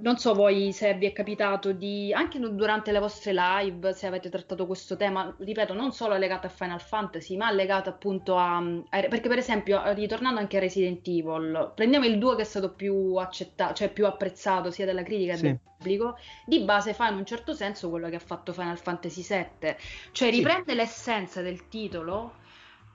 [0.01, 4.29] non so voi se vi è capitato di, anche durante le vostre live, se avete
[4.29, 9.01] trattato questo tema, ripeto, non solo legato a Final Fantasy, ma legato appunto a, a,
[9.07, 13.15] perché per esempio, ritornando anche a Resident Evil, prendiamo il 2 che è stato più
[13.15, 15.43] accettato, cioè più apprezzato sia dalla critica che sì.
[15.45, 19.25] dal pubblico, di base fa in un certo senso quello che ha fatto Final Fantasy
[19.27, 19.75] VII,
[20.11, 20.75] cioè riprende sì.
[20.75, 22.38] l'essenza del titolo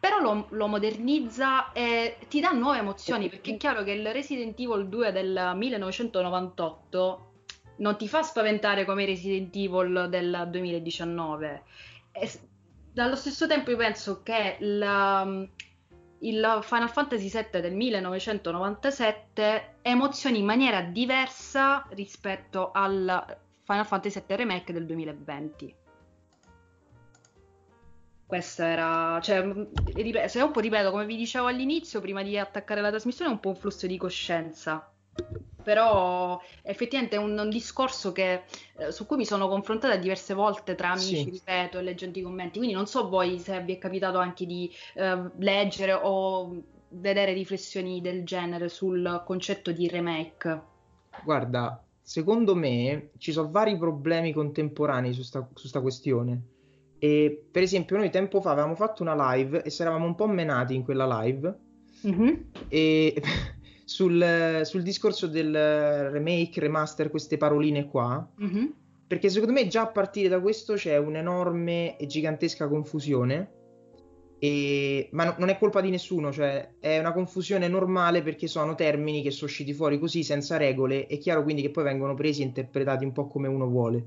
[0.05, 4.61] però lo, lo, modernizza e ti dà nuove emozioni, perché è chiaro che il Resident
[4.61, 7.33] Evil 2 del 1998
[7.79, 11.63] non ti fa spaventare come Resident Evil del 2019.
[12.13, 12.31] E,
[12.93, 15.49] dallo stesso tempo io penso che il,
[16.19, 24.37] il Final Fantasy VII del 1997 emozioni in maniera diversa rispetto al Final Fantasy VII
[24.37, 25.77] Remake del 2020
[28.27, 29.43] questo era, cioè,
[29.95, 33.35] ripeto, se un po' ripeto, come vi dicevo all'inizio, prima di attaccare la trasmissione, è
[33.35, 34.91] un po' un flusso di coscienza.
[35.63, 38.43] Però effettivamente è un, un discorso che,
[38.77, 41.31] eh, su cui mi sono confrontata diverse volte tra amici, sì.
[41.31, 42.59] ripeto, e leggendo i commenti.
[42.59, 48.01] Quindi non so voi se vi è capitato anche di eh, leggere o vedere riflessioni
[48.01, 50.63] del genere sul concetto di remake.
[51.23, 55.23] Guarda, secondo me ci sono vari problemi contemporanei su
[55.55, 56.53] questa questione
[56.99, 60.27] e per esempio, noi tempo fa avevamo fatto una live e si eravamo un po'
[60.27, 61.55] menati in quella live.
[62.07, 62.35] Mm-hmm.
[62.69, 63.23] E
[63.85, 68.27] sul, sul, discorso del remake, remaster, queste paroline qua.
[68.43, 68.67] Mm-hmm.
[69.07, 73.51] Perché secondo me già a partire da questo c'è un'enorme e gigantesca confusione.
[74.39, 75.09] E...
[75.13, 79.23] Ma no, non è colpa di nessuno, cioè è una confusione normale perché sono termini
[79.23, 81.07] che sono usciti fuori così senza regole.
[81.07, 84.05] È chiaro quindi che poi vengono presi e interpretati un po' come uno vuole.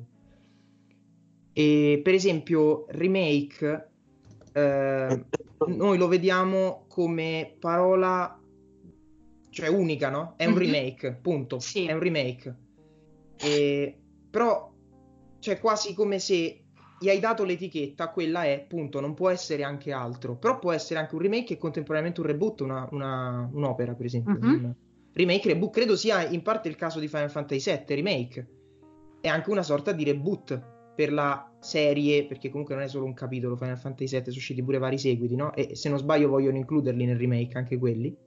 [1.58, 3.89] E, per esempio, remake,
[4.54, 5.26] eh,
[5.65, 8.39] noi lo vediamo come parola,
[9.50, 10.36] cioè unica, no?
[10.38, 10.60] È un mm-hmm.
[10.62, 11.58] remake, punto.
[11.58, 11.88] Sì.
[11.88, 12.56] È un remake.
[13.38, 13.98] E,
[14.30, 14.72] però,
[15.39, 16.65] cioè quasi come se
[17.00, 20.36] gli hai dato l'etichetta, quella è, punto, non può essere anche altro.
[20.36, 24.34] Però può essere anche un remake e contemporaneamente un reboot, una, una, un'opera, per esempio.
[24.34, 24.63] Mm-hmm.
[24.63, 24.76] Un
[25.12, 28.48] remake, reboot, credo sia in parte il caso di Final Fantasy VII, remake.
[29.22, 33.13] È anche una sorta di reboot per la serie, perché comunque non è solo un
[33.13, 35.53] capitolo, Final Fantasy VII sono usciti pure vari seguiti, no?
[35.53, 38.17] E se non sbaglio vogliono includerli nel remake anche quelli.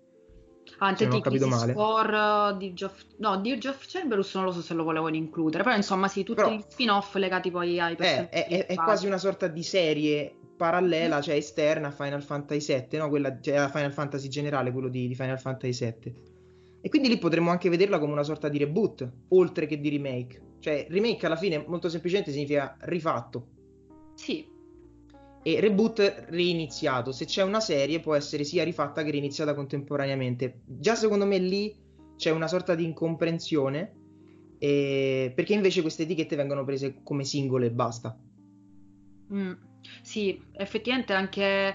[0.78, 1.72] Anche non ho capito male.
[1.72, 3.02] Score, di Geoff...
[3.16, 6.42] No, di Geoff Cerberus non lo so se lo volevano includere, però insomma sì, tutti
[6.42, 8.28] però, gli spin-off legati poi ai personaggi.
[8.30, 11.22] È, è, è quasi una sorta di serie parallela, mm.
[11.22, 13.08] cioè esterna a Final Fantasy VII, no?
[13.08, 16.14] Quella, cioè Final Fantasy generale, quello di, di Final Fantasy VII.
[16.82, 20.49] E quindi lì potremmo anche vederla come una sorta di reboot, oltre che di remake.
[20.60, 23.48] Cioè, remake alla fine molto semplicemente significa rifatto.
[24.14, 24.46] Sì.
[25.42, 27.12] E reboot reiniziato.
[27.12, 30.60] Se c'è una serie può essere sia rifatta che reiniziata contemporaneamente.
[30.66, 31.74] Già secondo me lì
[32.16, 33.94] c'è una sorta di incomprensione.
[34.58, 38.16] Eh, perché invece queste etichette vengono prese come singole e basta.
[39.32, 39.52] Mm,
[40.02, 41.74] sì, effettivamente anche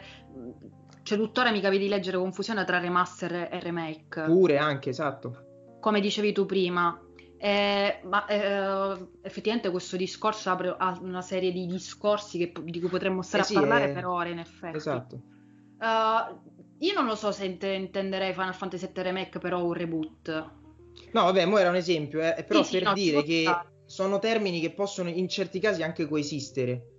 [1.05, 4.23] cioè tuttora mi capi di leggere confusione tra remaster e remake.
[4.23, 5.77] Pure anche, esatto.
[5.79, 6.99] Come dicevi tu prima,
[7.37, 12.89] eh, ma eh, effettivamente questo discorso apre a una serie di discorsi che, di cui
[12.89, 14.77] potremmo stare eh sì, a parlare per ore, in effetti.
[14.77, 15.21] Esatto.
[15.77, 16.39] Uh,
[16.79, 20.53] io non lo so se int- intenderei Final Fantasy VII Remake, però un reboot.
[21.11, 23.69] No, vabbè, mo era un esempio, eh, però sì, per sì, no, dire che stare.
[23.85, 26.89] sono termini che possono in certi casi anche coesistere.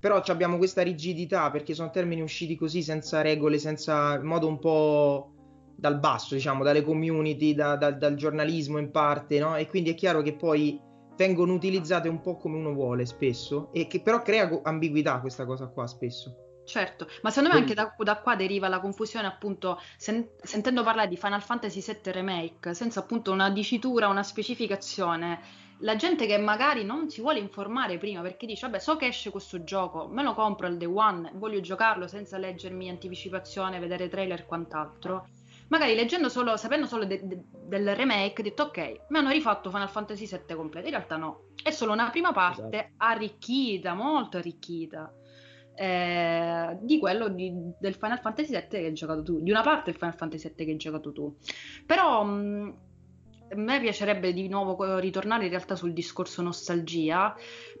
[0.00, 4.58] Però abbiamo questa rigidità perché sono termini usciti così senza regole, senza in modo un
[4.58, 5.33] po'
[5.76, 9.56] dal basso, diciamo, dalle community, da, da, dal giornalismo in parte, no?
[9.56, 10.80] E quindi è chiaro che poi
[11.16, 15.66] vengono utilizzate un po' come uno vuole spesso, e che però crea ambiguità questa cosa
[15.68, 16.38] qua spesso.
[16.64, 21.08] Certo, ma secondo me anche da, da qua deriva la confusione, appunto, sen- sentendo parlare
[21.08, 25.40] di Final Fantasy VII Remake, senza appunto una dicitura, una specificazione,
[25.78, 29.30] la gente che magari non si vuole informare prima perché dice, vabbè, so che esce
[29.30, 34.40] questo gioco, me lo compro al day one, voglio giocarlo senza leggermi anticipazione, vedere trailer
[34.40, 35.28] e quant'altro.
[35.68, 39.70] Magari leggendo solo, sapendo solo de- de- del remake, ho detto ok, mi hanno rifatto
[39.70, 40.86] Final Fantasy VII completo.
[40.86, 42.94] In realtà no, è solo una prima parte esatto.
[42.98, 45.12] arricchita, molto arricchita.
[45.76, 49.90] Eh, di quello di, del Final Fantasy VII che hai giocato tu, di una parte
[49.90, 51.36] del Final Fantasy VII che hai giocato tu.
[51.84, 52.78] Però mh,
[53.50, 57.34] a me piacerebbe di nuovo ritornare in realtà sul discorso nostalgia,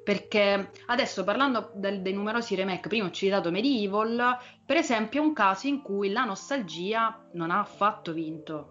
[0.04, 5.32] perché adesso parlando del, dei numerosi remake, prima ho citato Medieval, per esempio è un
[5.32, 8.70] caso in cui la nostalgia non ha affatto vinto.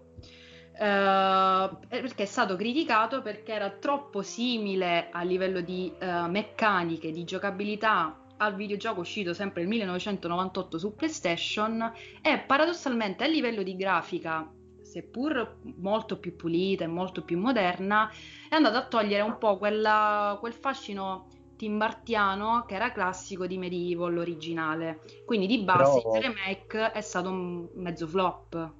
[0.74, 7.22] Uh, perché è stato criticato perché era troppo simile a livello di uh, meccaniche, di
[7.22, 14.50] giocabilità al videogioco uscito sempre nel 1998 su PlayStation e paradossalmente a livello di grafica
[14.94, 18.08] seppur molto più pulita e molto più moderna,
[18.48, 21.26] è andata a togliere un po' quella, quel fascino
[21.56, 25.00] timbartiano che era classico di Medieval originale.
[25.24, 26.16] Quindi di base Però...
[26.16, 28.72] il remake è stato un mezzo flop.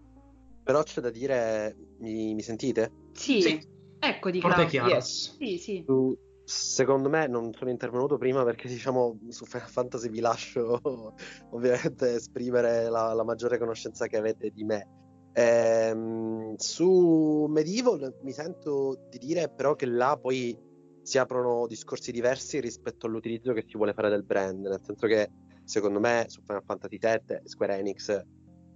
[0.63, 2.93] Però c'è da dire, mi, mi sentite?
[3.13, 3.61] Sì, sì.
[3.99, 4.91] ecco di Forte chiaro.
[4.91, 5.37] Yes.
[5.37, 5.83] Sì, sì.
[5.85, 10.81] Su, secondo me non sono intervenuto prima perché diciamo su Final Fantasy vi lascio
[11.51, 15.03] ovviamente esprimere la, la maggiore conoscenza che avete di me
[15.37, 20.57] Ehm, su Medieval mi sento di dire però che là poi
[21.03, 25.31] si aprono discorsi diversi rispetto all'utilizzo che si vuole fare del brand, nel senso che
[25.65, 28.23] secondo me su Final Fantasy VII Square Enix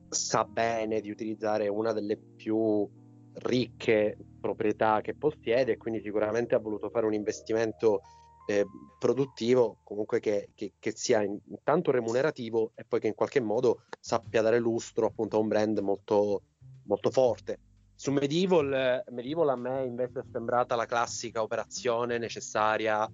[0.09, 2.88] sa bene di utilizzare una delle più
[3.35, 8.01] ricche proprietà che possiede e quindi sicuramente ha voluto fare un investimento
[8.47, 8.64] eh,
[8.99, 14.40] produttivo comunque che, che, che, sia intanto remunerativo e poi che in qualche modo sappia
[14.40, 16.44] dare lustro appunto a un brand molto,
[16.88, 17.61] molto forte.
[17.94, 23.11] Su Medieval, Medieval a me invece è sembrata la classica operazione necessaria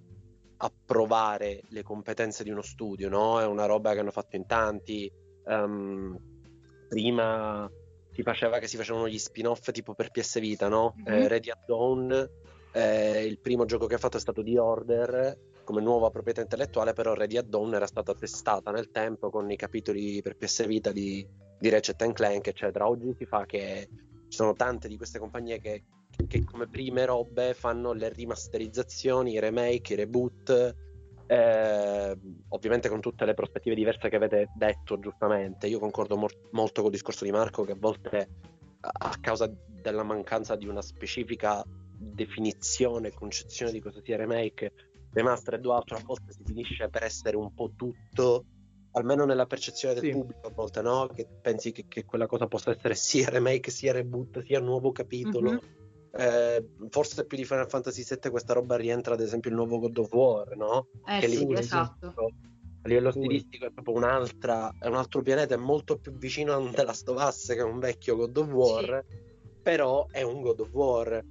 [0.57, 3.39] a provare le competenze di uno studio, no?
[3.39, 5.11] È una roba che hanno fatto in tanti.
[5.45, 6.17] Um,
[6.87, 7.69] prima
[8.11, 10.95] si faceva che si facevano gli spin-off tipo per PS Vita, no?
[10.97, 11.21] Mm-hmm.
[11.21, 12.29] Eh, Ready at Dawn
[12.75, 16.93] eh, il primo gioco che ha fatto è stato The Order come nuova proprietà intellettuale,
[16.93, 20.91] però Ready at Dawn era stata testata nel tempo con i capitoli per PS Vita
[20.91, 22.87] di, di Ratchet Clank, eccetera.
[22.87, 23.87] Oggi si fa che
[24.27, 25.83] ci sono tante di queste compagnie che,
[26.27, 30.75] che come prime robe fanno le rimasterizzazioni, i remake, i reboot,
[31.27, 32.17] eh,
[32.49, 35.67] ovviamente con tutte le prospettive diverse che avete detto giustamente.
[35.67, 38.29] Io concordo mo- molto con il discorso di Marco che a volte
[38.81, 41.63] a causa della mancanza di una specifica
[41.97, 44.73] definizione, concezione di cosa sia remake,
[45.13, 48.45] remastered o altro, a volte si finisce per essere un po' tutto,
[48.95, 50.11] almeno nella percezione del sì.
[50.11, 51.07] pubblico, a volte no?
[51.13, 55.51] Che pensi che, che, quella cosa possa essere sia remake, sia reboot, sia nuovo capitolo.
[55.51, 55.59] Mm-hmm.
[56.17, 59.97] Eh, forse più di Final Fantasy VII questa roba rientra ad esempio il nuovo God
[59.97, 60.87] of War, no?
[61.05, 62.13] Eh che sì, esatto.
[62.15, 66.69] A livello stilistico è proprio un'altra, è un altro pianeta, è molto più vicino a
[66.69, 69.17] The Last of Us che è un vecchio God of War, sì.
[69.61, 71.23] però è un God of War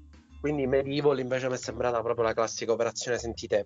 [0.45, 3.65] quindi Medieval invece mi è sembrata proprio la classica operazione, sentite,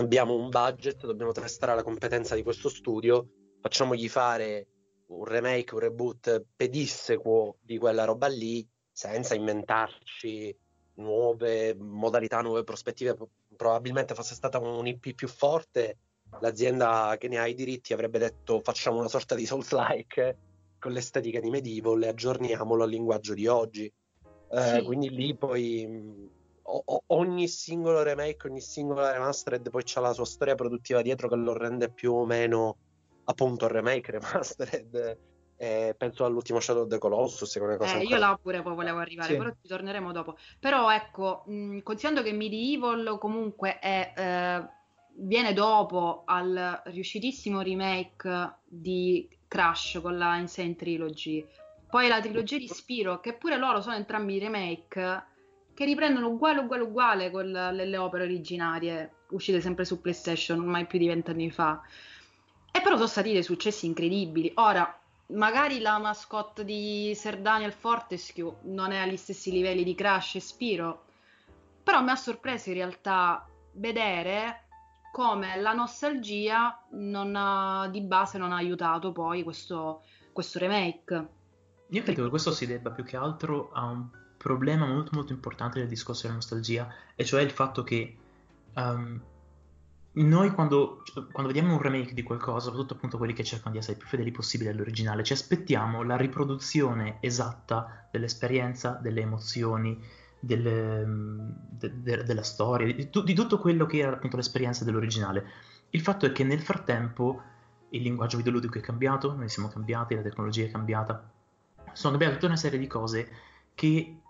[0.00, 3.28] abbiamo un budget, dobbiamo testare la competenza di questo studio,
[3.60, 4.66] facciamogli fare
[5.06, 10.56] un remake, un reboot pedissequo di quella roba lì, senza inventarci
[10.94, 13.16] nuove modalità, nuove prospettive.
[13.56, 15.98] Probabilmente fosse stata un IP più forte,
[16.40, 20.38] l'azienda che ne ha i diritti avrebbe detto facciamo una sorta di Souls-like
[20.78, 23.92] con l'estetica di Medieval e aggiorniamolo al linguaggio di oggi.
[24.50, 24.82] Eh, sì.
[24.82, 26.30] Quindi lì poi
[26.70, 31.36] o, ogni singolo remake, ogni singola remastered poi c'ha la sua storia produttiva dietro che
[31.36, 32.76] lo rende più o meno
[33.24, 35.18] appunto remake, remastered.
[35.60, 37.56] Eh, penso all'ultimo Shadow of the Colossus.
[37.56, 39.36] Eh, cosa io là pure poi volevo arrivare, sì.
[39.36, 40.36] però ci torneremo dopo.
[40.60, 44.68] Però ecco, mh, considerando che Medieval comunque è, eh,
[45.16, 51.44] viene dopo al riuscitissimo remake di Crash con la Insane Trilogy,
[51.90, 55.24] poi la trilogia di Spiro, che pure loro sono entrambi remake,
[55.78, 60.88] che riprendono uguale, uguale, uguale con le, le opere originarie, uscite sempre su PlayStation ormai
[60.88, 61.80] più di vent'anni fa.
[62.72, 64.50] E però sono stati dei successi incredibili.
[64.56, 64.98] Ora,
[65.34, 70.40] magari la mascotte di Sir Daniel Fortescue non è agli stessi livelli di Crash e
[70.40, 71.04] Spiro,
[71.84, 74.64] però mi ha sorpreso in realtà vedere
[75.12, 80.02] come la nostalgia ha, di base non ha aiutato poi questo,
[80.32, 81.28] questo remake.
[81.90, 85.80] Io credo che questo si debba più che altro a un problema molto molto importante
[85.80, 88.16] del discorso della nostalgia, e cioè il fatto che
[88.74, 89.20] um,
[90.12, 93.96] noi quando, quando, vediamo un remake di qualcosa, soprattutto appunto quelli che cercano di essere
[93.96, 100.02] più fedeli possibile all'originale, ci aspettiamo la riproduzione esatta dell'esperienza, delle emozioni,
[100.40, 105.44] del, de, de, della storia, di, di, tutto quello che era appunto l'esperienza dell'originale.
[105.90, 107.42] Il fatto è che nel frattempo
[107.90, 111.30] il linguaggio videoludico è cambiato, noi siamo cambiati, la tecnologia è cambiata,
[111.92, 113.28] sono cambiate tutta una serie di cose
[113.74, 114.20] che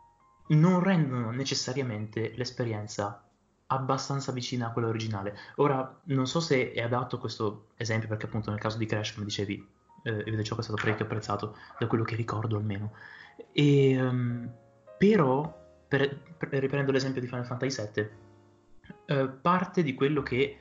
[0.49, 3.23] non rendono necessariamente l'esperienza
[3.67, 5.37] abbastanza vicina a quella originale.
[5.57, 9.27] Ora, non so se è adatto questo esempio, perché appunto nel caso di Crash, come
[9.27, 9.67] dicevi,
[10.05, 12.93] eh, il videogioco è stato parecchio apprezzato, da quello che ricordo almeno.
[13.53, 14.51] E, um,
[14.97, 15.55] però,
[15.87, 18.09] per, per, riprendo l'esempio di Final Fantasy VII,
[19.07, 20.57] eh, parte di quello che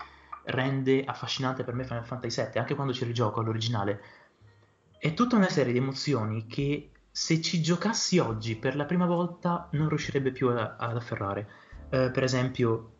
[0.45, 4.01] rende affascinante per me Final Fantasy VII, anche quando ci rigioco all'originale,
[4.99, 9.69] è tutta una serie di emozioni che se ci giocassi oggi per la prima volta
[9.71, 11.49] non riuscirebbe più a, ad afferrare.
[11.89, 12.91] Uh, per esempio,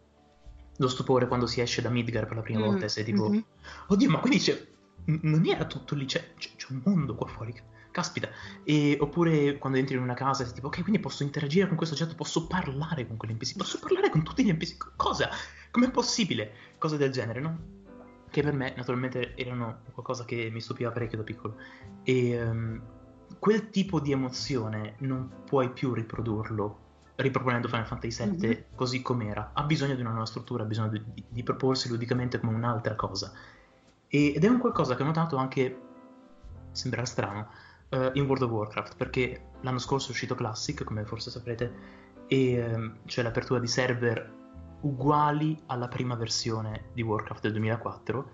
[0.76, 3.30] lo stupore quando si esce da Midgar per la prima mm, volta e sei tipo,
[3.30, 3.42] mm-hmm.
[3.90, 4.60] oddio, ma quindi c'è,
[5.04, 7.54] non era tutto lì, c'è, c'è, c'è un mondo qua fuori.
[7.92, 8.28] Caspita.
[8.64, 11.78] E, oppure quando entri in una casa e sei tipo, ok, quindi posso interagire con
[11.78, 14.94] questo oggetto, posso parlare con quegli NPC, posso parlare con tutti gli NPC.
[14.96, 15.30] Cosa?
[15.70, 16.54] Com'è possibile?
[16.80, 17.60] Cose del genere, no?
[18.32, 21.56] Che per me, naturalmente, erano qualcosa che mi stupiva parecchio da piccolo.
[22.02, 22.82] E um,
[23.40, 26.86] quel tipo di emozione non puoi più riprodurlo
[27.18, 28.62] riproponendo Final Fantasy VII mm-hmm.
[28.76, 29.52] così com'era.
[29.54, 32.96] Ha bisogno di una nuova struttura, ha bisogno di, di, di proporsi ludicamente come un'altra
[32.96, 33.32] cosa.
[34.08, 35.82] E, ed è un qualcosa che ho notato anche,
[36.72, 37.50] sembrerà strano,
[37.90, 41.96] uh, in World of Warcraft, perché l'anno scorso è uscito Classic, come forse saprete,
[42.28, 44.36] e um, c'è l'apertura di server
[44.82, 48.32] uguali alla prima versione di Warcraft del 2004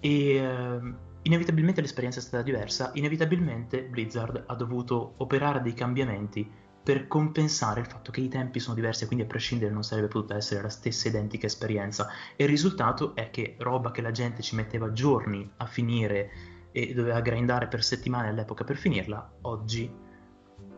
[0.00, 0.94] e uh,
[1.28, 6.50] inevitabilmente l'esperienza è stata diversa, inevitabilmente Blizzard ha dovuto operare dei cambiamenti
[6.82, 10.08] per compensare il fatto che i tempi sono diversi e quindi a prescindere non sarebbe
[10.08, 14.40] potuta essere la stessa identica esperienza e il risultato è che roba che la gente
[14.40, 16.30] ci metteva giorni a finire
[16.72, 19.92] e doveva grindare per settimane all'epoca per finirla, oggi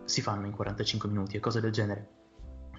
[0.05, 2.09] si fanno in 45 minuti e cose del genere.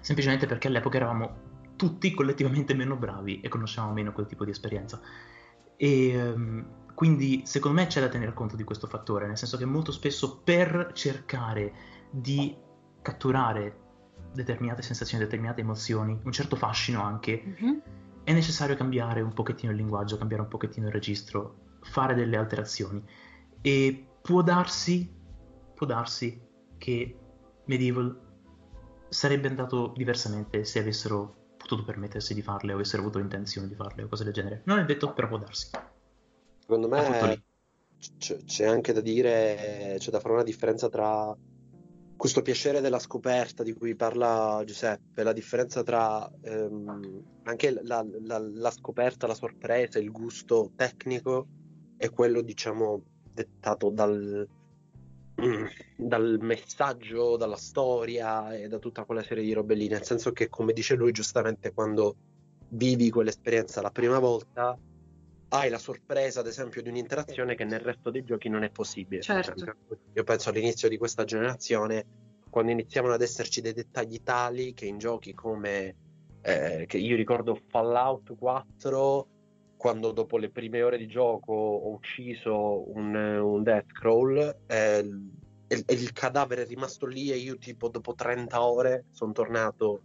[0.00, 5.00] Semplicemente perché all'epoca eravamo tutti collettivamente meno bravi e conoscevamo meno quel tipo di esperienza.
[5.76, 6.64] E um,
[6.94, 10.40] quindi secondo me c'è da tenere conto di questo fattore, nel senso che molto spesso
[10.42, 11.72] per cercare
[12.10, 12.56] di
[13.00, 13.78] catturare
[14.32, 17.78] determinate sensazioni, determinate emozioni, un certo fascino anche, mm-hmm.
[18.24, 23.02] è necessario cambiare un pochettino il linguaggio, cambiare un pochettino il registro, fare delle alterazioni.
[23.60, 25.12] E può darsi,
[25.74, 26.40] può darsi
[26.78, 27.16] che
[27.66, 28.30] Medieval
[29.08, 34.02] sarebbe andato diversamente se avessero potuto permettersi di farle o avessero avuto l'intenzione di farle
[34.02, 34.62] o cose del genere.
[34.64, 35.70] Non è detto, però può darsi.
[36.72, 37.42] Secondo me
[38.18, 41.36] c- c'è anche da dire, c'è da fare una differenza tra
[42.16, 48.38] questo piacere della scoperta di cui parla Giuseppe, la differenza tra ehm, anche la, la,
[48.38, 51.46] la, scoperta, la sorpresa, il gusto tecnico
[51.96, 53.02] e quello, diciamo,
[53.34, 54.48] dettato dal,
[55.96, 59.88] dal messaggio, dalla storia e da tutta quella serie di robe lì.
[59.88, 62.14] Nel senso che, come dice lui giustamente, quando
[62.68, 64.78] vivi quell'esperienza la prima volta,
[65.52, 69.20] hai la sorpresa, ad esempio, di un'interazione che nel resto dei giochi non è possibile.
[69.20, 69.76] Certo.
[70.14, 72.06] Io penso all'inizio di questa generazione,
[72.48, 75.96] quando iniziavano ad esserci dei dettagli tali che in giochi come
[76.40, 79.28] eh, che io ricordo Fallout 4,
[79.76, 84.98] quando dopo le prime ore di gioco ho ucciso un, un death crawl eh,
[85.66, 90.02] e, e, il cadavere è rimasto lì e io tipo dopo 30 ore sono tornato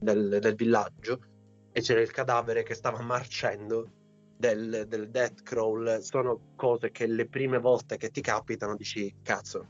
[0.00, 1.20] nel, nel villaggio
[1.72, 4.02] e c'era il cadavere che stava marcendo
[4.44, 9.66] del, del death crawl sono cose che le prime volte che ti capitano dici cazzo.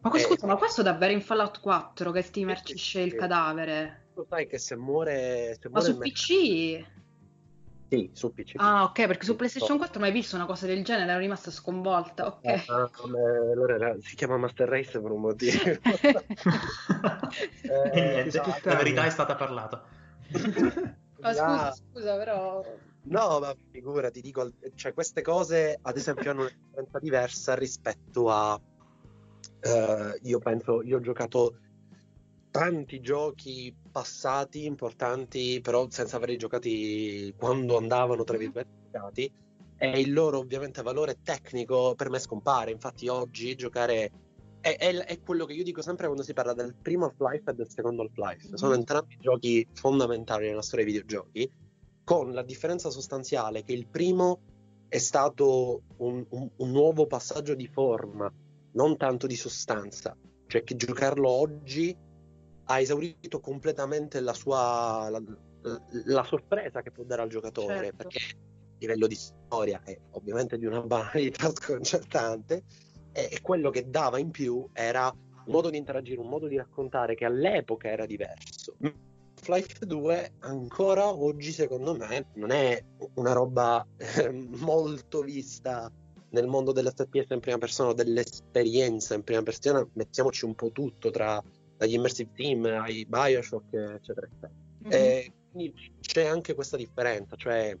[0.00, 4.08] Ma eh, scusa, ma questo davvero in Fallout 4 che ti marcisce il cadavere?
[4.14, 5.56] Lo sai che se muore...
[5.60, 6.84] Se ma muore su PC?
[7.90, 8.54] Sì, su PC.
[8.56, 12.26] Ah, ok, perché su PlayStation 4 mai visto una cosa del genere, ero rimasta sconvolta.
[12.26, 12.44] Ok.
[12.44, 12.90] Eh, ah,
[13.52, 15.58] allora si chiama Master Race per un motivo.
[17.92, 19.84] eh, niente, la verità è stata parlata.
[21.20, 22.64] Ma scusa, scusa, però
[23.10, 28.30] No, ma figura, ti dico, cioè queste cose ad esempio hanno una differenza diversa rispetto
[28.30, 28.60] a...
[29.62, 31.56] Uh, io penso, io ho giocato
[32.52, 39.32] tanti giochi passati importanti, però senza averli giocati quando andavano, tra virgolette, giocati,
[39.76, 42.70] e il loro ovviamente valore tecnico per me scompare.
[42.70, 44.12] Infatti oggi giocare
[44.60, 47.54] è, è, è, quello che io dico sempre quando si parla del primo Half-Life e
[47.54, 48.56] del secondo Half-Life.
[48.56, 48.80] Sono mm-hmm.
[48.80, 51.50] entrambi giochi fondamentali nella storia dei videogiochi
[52.10, 54.40] con la differenza sostanziale che il primo
[54.88, 58.28] è stato un, un, un nuovo passaggio di forma,
[58.72, 60.16] non tanto di sostanza,
[60.48, 61.96] cioè che giocarlo oggi
[62.64, 65.22] ha esaurito completamente la sua la,
[66.06, 67.96] la sorpresa che può dare al giocatore, certo.
[67.98, 72.64] perché a livello di storia è ovviamente di una banalità sconcertante,
[73.12, 76.56] e, e quello che dava in più era un modo di interagire, un modo di
[76.56, 78.74] raccontare che all'epoca era diverso.
[79.40, 82.82] Half-Life 2 ancora oggi secondo me non è
[83.14, 85.90] una roba eh, molto vista
[86.32, 91.42] nel mondo dell'FPS in prima persona, dell'esperienza in prima persona, mettiamoci un po' tutto tra
[91.76, 94.52] dagli immersive team ai Bioshock, eccetera, eccetera.
[94.84, 94.92] Mm-hmm.
[94.92, 97.76] E quindi c'è anche questa differenza, cioè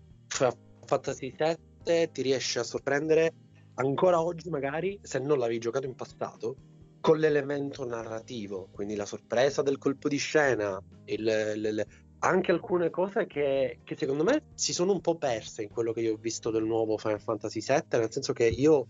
[0.86, 3.34] Fantasy 7 ti riesce a sorprendere
[3.74, 6.56] ancora oggi magari, se non l'avevi giocato in passato,
[7.00, 11.86] con l'elemento narrativo, quindi la sorpresa del colpo di scena, il, il,
[12.20, 16.00] anche alcune cose che, che, secondo me si sono un po' perse in quello che
[16.00, 18.86] io ho visto del nuovo Final Fantasy VII, nel senso che io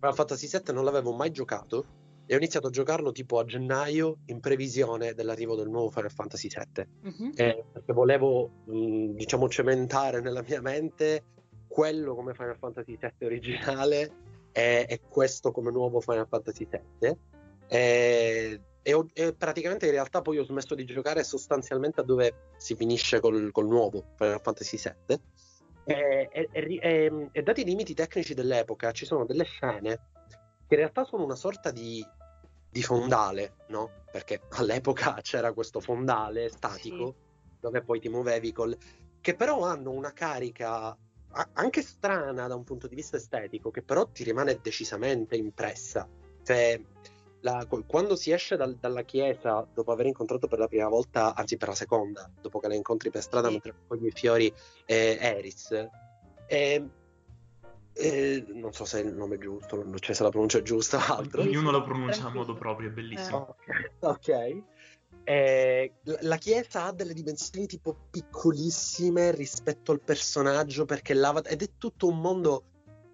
[0.00, 1.84] Final Fantasy VII non l'avevo mai giocato
[2.26, 6.48] e ho iniziato a giocarlo tipo a gennaio in previsione dell'arrivo del nuovo Final Fantasy
[6.48, 7.32] VII, uh-huh.
[7.36, 11.24] eh, perché volevo mh, diciamo cementare nella mia mente
[11.68, 14.10] quello come Final Fantasy VII originale
[14.52, 17.16] e, e questo come nuovo Final Fantasy VII.
[17.72, 22.50] E, e, ho, e, praticamente in realtà poi ho smesso di giocare sostanzialmente a dove
[22.58, 25.20] si finisce col, col nuovo Final Fantasy VII.
[25.84, 30.10] E, e, dati i limiti tecnici dell'epoca, ci sono delle scene
[30.66, 32.06] che in realtà sono una sorta di,
[32.70, 34.04] di fondale, no?
[34.10, 37.56] Perché all'epoca c'era questo fondale statico sì.
[37.60, 38.76] dove poi ti muovevi col...
[39.20, 40.96] che però hanno una carica
[41.54, 46.06] anche strana da un punto di vista estetico, che però ti rimane decisamente impressa.
[46.42, 46.80] Cioè,
[47.42, 51.56] la, quando si esce dal, dalla chiesa dopo aver incontrato per la prima volta, anzi
[51.56, 53.52] per la seconda, dopo che la incontri per strada sì.
[53.52, 54.52] mentre raccogli i fiori,
[54.86, 55.70] eh, Eris,
[56.46, 56.88] eh,
[57.94, 60.98] eh, non so se è il nome è giusto, cioè se la pronuncia è giusta
[60.98, 61.42] o altro.
[61.42, 63.56] Ognuno lo pronuncia a modo proprio, è bellissimo.
[64.00, 64.18] Ok.
[64.18, 64.64] okay.
[65.24, 71.70] Eh, la chiesa ha delle dimensioni tipo piccolissime rispetto al personaggio perché lava ed è
[71.78, 72.64] tutto un mondo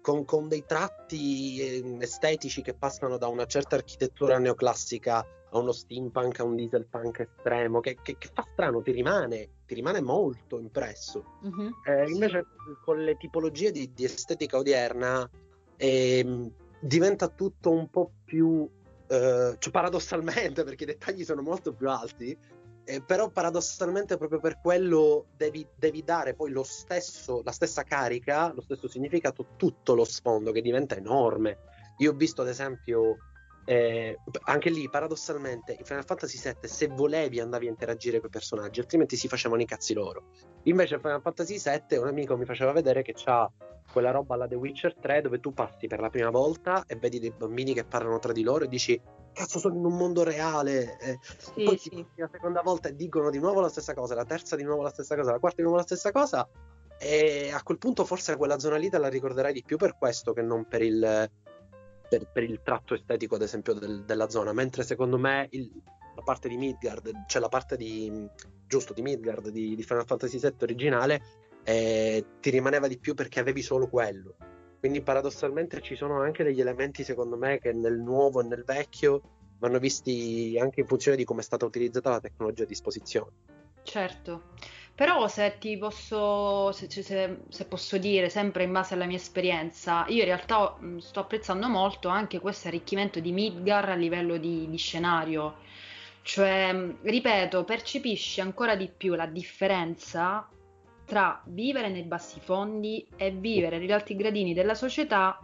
[0.01, 5.71] con, con dei tratti ehm, estetici che passano da una certa architettura neoclassica a uno
[5.71, 10.59] steampunk, a un dieselpunk estremo, che, che, che fa strano, ti rimane, ti rimane molto
[10.59, 11.23] impresso.
[11.41, 11.71] Uh-huh.
[11.85, 12.45] Eh, invece
[12.83, 15.27] con le tipologie di, di estetica odierna
[15.75, 18.69] eh, diventa tutto un po' più,
[19.07, 22.37] eh, cioè paradossalmente, perché i dettagli sono molto più alti,
[22.89, 28.51] eh, però paradossalmente proprio per quello devi, devi dare poi lo stesso, la stessa carica,
[28.51, 31.59] lo stesso significato, tutto lo sfondo che diventa enorme.
[31.99, 33.17] Io ho visto ad esempio
[33.65, 38.31] eh, anche lì paradossalmente in Final Fantasy VII se volevi andavi a interagire con i
[38.31, 40.31] personaggi altrimenti si facevano i cazzi loro
[40.63, 43.49] invece in Final Fantasy VII un amico mi faceva vedere che c'ha
[43.91, 47.19] quella roba alla The Witcher 3 dove tu passi per la prima volta e vedi
[47.19, 48.99] dei bambini che parlano tra di loro e dici
[49.33, 52.05] cazzo sono in un mondo reale eh, sì, poi sì.
[52.15, 54.89] la seconda volta e dicono di nuovo la stessa cosa la terza di nuovo la
[54.89, 56.47] stessa cosa la quarta di nuovo la stessa cosa
[56.99, 60.33] e a quel punto forse quella zona lì te la ricorderai di più per questo
[60.33, 61.29] che non per il
[62.09, 64.51] per, per il tratto estetico, ad esempio, del, della zona.
[64.51, 65.71] Mentre secondo me il,
[66.15, 68.27] la parte di Midgard, cioè la parte di
[68.67, 71.21] giusto di Midgard di, di Final Fantasy VII originale,
[71.63, 74.35] eh, ti rimaneva di più perché avevi solo quello.
[74.79, 79.21] Quindi paradossalmente ci sono anche degli elementi, secondo me, che nel nuovo e nel vecchio
[79.59, 83.31] vanno visti anche in funzione di come è stata utilizzata la tecnologia a disposizione.
[83.83, 84.43] Certo.
[84.99, 90.03] Però se ti posso, se, se, se posso dire, sempre in base alla mia esperienza,
[90.09, 94.69] io in realtà mm, sto apprezzando molto anche questo arricchimento di Midgar a livello di,
[94.69, 95.59] di scenario.
[96.21, 100.45] Cioè, mm, ripeto, percepisci ancora di più la differenza
[101.05, 105.39] tra vivere nei bassi fondi e vivere negli alti gradini della società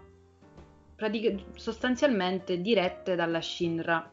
[0.97, 4.11] pratic- sostanzialmente dirette dalla Shinra,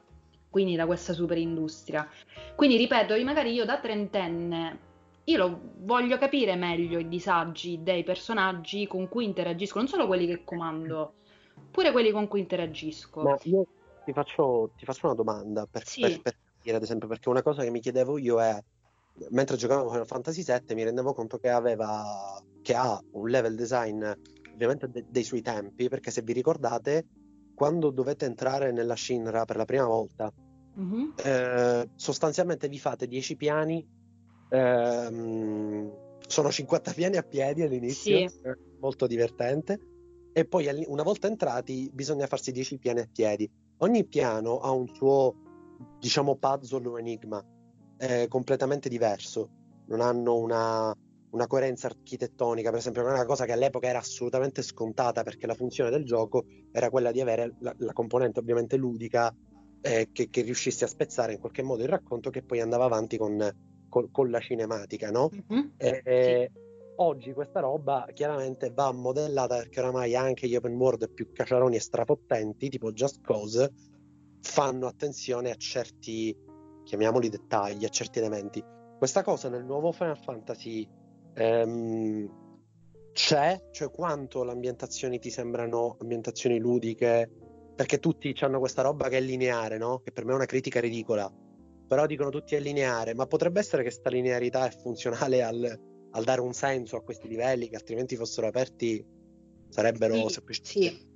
[0.49, 2.09] quindi da questa super industria.
[2.55, 4.90] Quindi ripeto, magari io da trentenne
[5.24, 10.26] io lo voglio capire meglio i disagi dei personaggi con cui interagisco, non solo quelli
[10.26, 11.14] che comando,
[11.70, 13.22] pure quelli con cui interagisco.
[13.22, 13.66] Ma io
[14.04, 16.00] ti faccio, ti faccio una domanda per, sì.
[16.00, 18.60] per, per dire, ad esempio, perché una cosa che mi chiedevo io è,
[19.30, 24.04] mentre giocavo Final Fantasy VII mi rendevo conto che aveva, che ha un level design
[24.52, 27.06] ovviamente de- dei suoi tempi, perché se vi ricordate,
[27.54, 30.32] quando dovete entrare nella Shinra per la prima volta,
[30.78, 31.10] mm-hmm.
[31.24, 34.00] eh, sostanzialmente vi fate 10 piani
[34.53, 35.90] Ehm,
[36.26, 38.40] sono 50 piani a piedi all'inizio, sì.
[38.80, 39.80] molto divertente.
[40.34, 43.50] E poi una volta entrati bisogna farsi 10 piani a piedi.
[43.78, 45.34] Ogni piano ha un suo,
[45.98, 47.44] diciamo, puzzle o enigma
[47.98, 49.50] eh, completamente diverso.
[49.88, 50.94] Non hanno una,
[51.30, 55.90] una coerenza architettonica, per esempio, una cosa che all'epoca era assolutamente scontata perché la funzione
[55.90, 59.34] del gioco era quella di avere la, la componente ovviamente ludica
[59.82, 63.18] eh, che, che riuscisse a spezzare in qualche modo il racconto che poi andava avanti
[63.18, 63.36] con,
[63.93, 65.28] con, con la cinematica, no?
[65.30, 65.66] Mm-hmm.
[65.76, 66.61] E, sì.
[66.97, 71.80] Oggi questa roba chiaramente va modellata perché oramai anche gli open world più caciaroni e
[71.80, 73.70] strapottenti, tipo Just Cause,
[74.40, 76.36] fanno attenzione a certi,
[76.84, 78.64] chiamiamoli dettagli, a certi elementi.
[78.99, 80.88] Questa cosa nel nuovo Final Fantasy
[81.34, 82.30] ehm,
[83.12, 87.30] c'è, cioè quanto le ambientazioni ti sembrano ambientazioni ludiche,
[87.74, 90.01] perché tutti hanno questa roba che è lineare, no?
[90.05, 91.30] Che per me è una critica ridicola,
[91.93, 95.78] però dicono tutti è lineare, ma potrebbe essere che questa linearità è funzionale al,
[96.12, 99.05] al dare un senso a questi livelli che altrimenti fossero aperti
[99.68, 100.97] sarebbero Sì, semplicemente...
[100.97, 101.07] sì.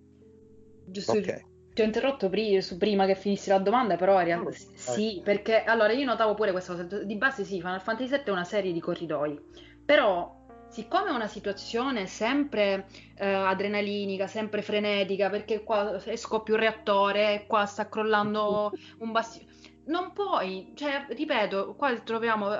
[0.85, 1.45] Giusto, Ok.
[1.73, 5.23] ti ho interrotto pri- su prima che finissi la domanda, però in realtà No, sì,
[5.25, 7.05] perché allora io notavo pure questa cosa.
[7.05, 9.41] Di base sì, Final Fantasy VII è una serie di corridoi,
[9.83, 17.47] però siccome è una situazione sempre eh, adrenalinica, sempre frenetica, perché qua scoppia un reattore,
[17.47, 19.56] qua sta crollando un bastione.
[19.87, 22.57] Non puoi, cioè, ripeto, qua troviamo, eh,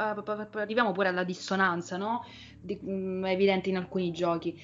[0.61, 2.25] arriviamo pure alla dissonanza, no?
[2.61, 4.57] Di- mm, evidente in alcuni giochi.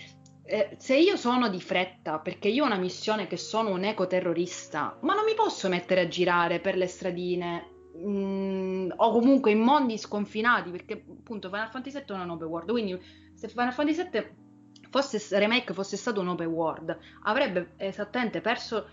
[0.45, 4.99] Eh, se io sono di fretta perché io ho una missione che sono un ecoterrorista,
[5.03, 9.99] ma non mi posso mettere a girare per le stradine mm, o comunque in mondi
[9.99, 12.71] sconfinati perché appunto Final Fantasy VII è un open world.
[12.71, 13.01] Quindi
[13.35, 14.27] se Final Fantasy VII
[14.91, 18.89] fosse remake fosse stato un open world, avrebbe esattamente perso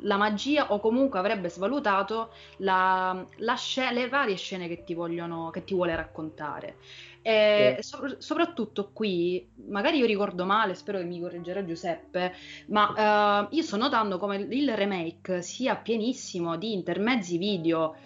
[0.00, 5.50] la magia o comunque avrebbe svalutato la, la sce- le varie scene che ti vogliono,
[5.50, 6.76] che ti vuole raccontare.
[7.22, 12.32] E so- soprattutto qui, magari io ricordo male, spero che mi correggerà Giuseppe,
[12.68, 17.96] ma eh, io sto notando come il remake sia pienissimo di intermezzi video,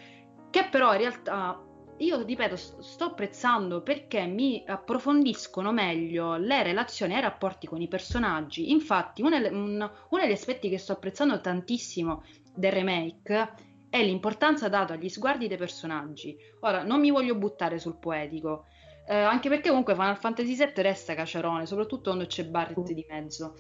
[0.49, 1.63] che però in realtà
[2.01, 7.81] io ripeto, st- sto apprezzando perché mi approfondiscono meglio le relazioni e i rapporti con
[7.81, 8.71] i personaggi.
[8.71, 12.23] Infatti, uno, un- uno degli aspetti che sto apprezzando tantissimo
[12.55, 13.53] del remake
[13.91, 16.37] è l'importanza data agli sguardi dei personaggi.
[16.61, 18.67] Ora, non mi voglio buttare sul poetico,
[19.07, 23.57] eh, anche perché comunque Final Fantasy VII resta caciarone, soprattutto quando c'è Barret di mezzo.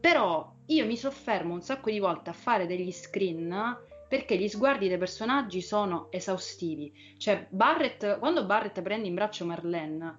[0.00, 3.76] Però io mi soffermo un sacco di volte a fare degli screen
[4.14, 6.92] perché gli sguardi dei personaggi sono esaustivi.
[7.18, 10.18] Cioè, Barret, quando Barret prende in braccio Marlene,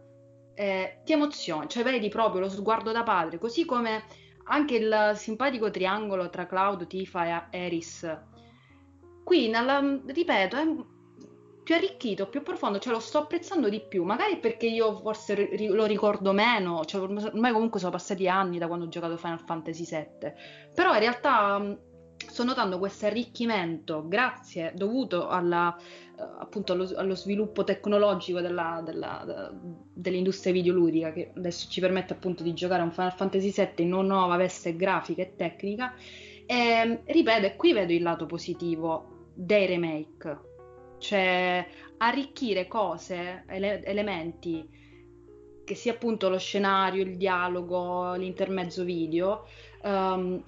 [0.53, 4.03] eh, ti emoziona, cioè vedi proprio lo sguardo da padre, così come
[4.47, 8.19] anche il simpatico triangolo tra Cloud, Tifa e Eris.
[9.23, 10.65] Qui, nella- ripeto, è
[11.63, 14.03] più arricchito, più profondo, cioè lo sto apprezzando di più.
[14.03, 18.67] Magari perché io forse ri- lo ricordo meno, cioè ormai comunque sono passati anni da
[18.67, 20.33] quando ho giocato Final Fantasy VII.
[20.75, 21.77] Però in realtà
[22.35, 29.23] sto notando questo arricchimento, grazie, dovuto alla, eh, appunto allo, allo sviluppo tecnologico della- della-
[29.25, 29.57] de-
[29.93, 33.93] dell'industria videoludica, che adesso ci permette appunto di giocare a un Final Fantasy VII in
[33.93, 35.93] una nuova veste grafica e tecnica.
[36.45, 40.39] E, ripeto, e qui vedo il lato positivo dei remake,
[40.97, 41.65] cioè
[41.99, 44.69] arricchire cose, ele- elementi
[45.63, 49.47] che sia appunto lo scenario, il dialogo, l'intermezzo video,
[49.83, 50.43] ehm,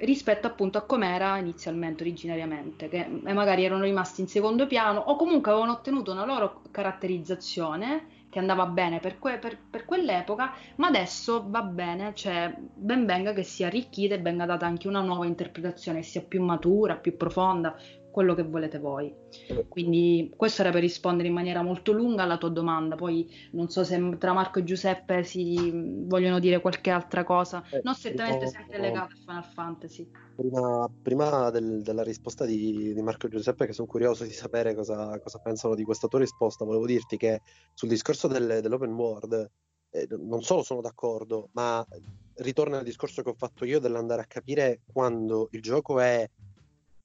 [0.00, 5.50] rispetto appunto a com'era inizialmente, originariamente, che magari erano rimasti in secondo piano o comunque
[5.50, 11.44] avevano ottenuto una loro caratterizzazione che andava bene per, que- per- per quell'epoca, ma adesso
[11.48, 16.02] va bene, cioè ben venga che sia arricchita e venga data anche una nuova interpretazione,
[16.02, 17.74] sia più matura, più profonda,
[18.10, 19.14] quello che volete voi.
[19.68, 23.84] Quindi questo era per rispondere in maniera molto lunga alla tua domanda, poi non so
[23.84, 25.70] se tra Marco e Giuseppe si
[26.06, 30.10] vogliono dire qualche altra cosa, Eh, non strettamente no, sempre legata a Final Fantasy.
[30.34, 34.74] Prima, prima del- della risposta di, di Marco e Giuseppe, che sono curioso di sapere
[34.74, 37.40] cosa, cosa pensano di questa tua risposta, volevo dirti che
[37.74, 39.50] sul discorso del- dell'open world
[39.90, 41.84] eh, non solo sono d'accordo, ma
[42.34, 46.28] ritorna al discorso che ho fatto io dell'andare a capire quando il gioco è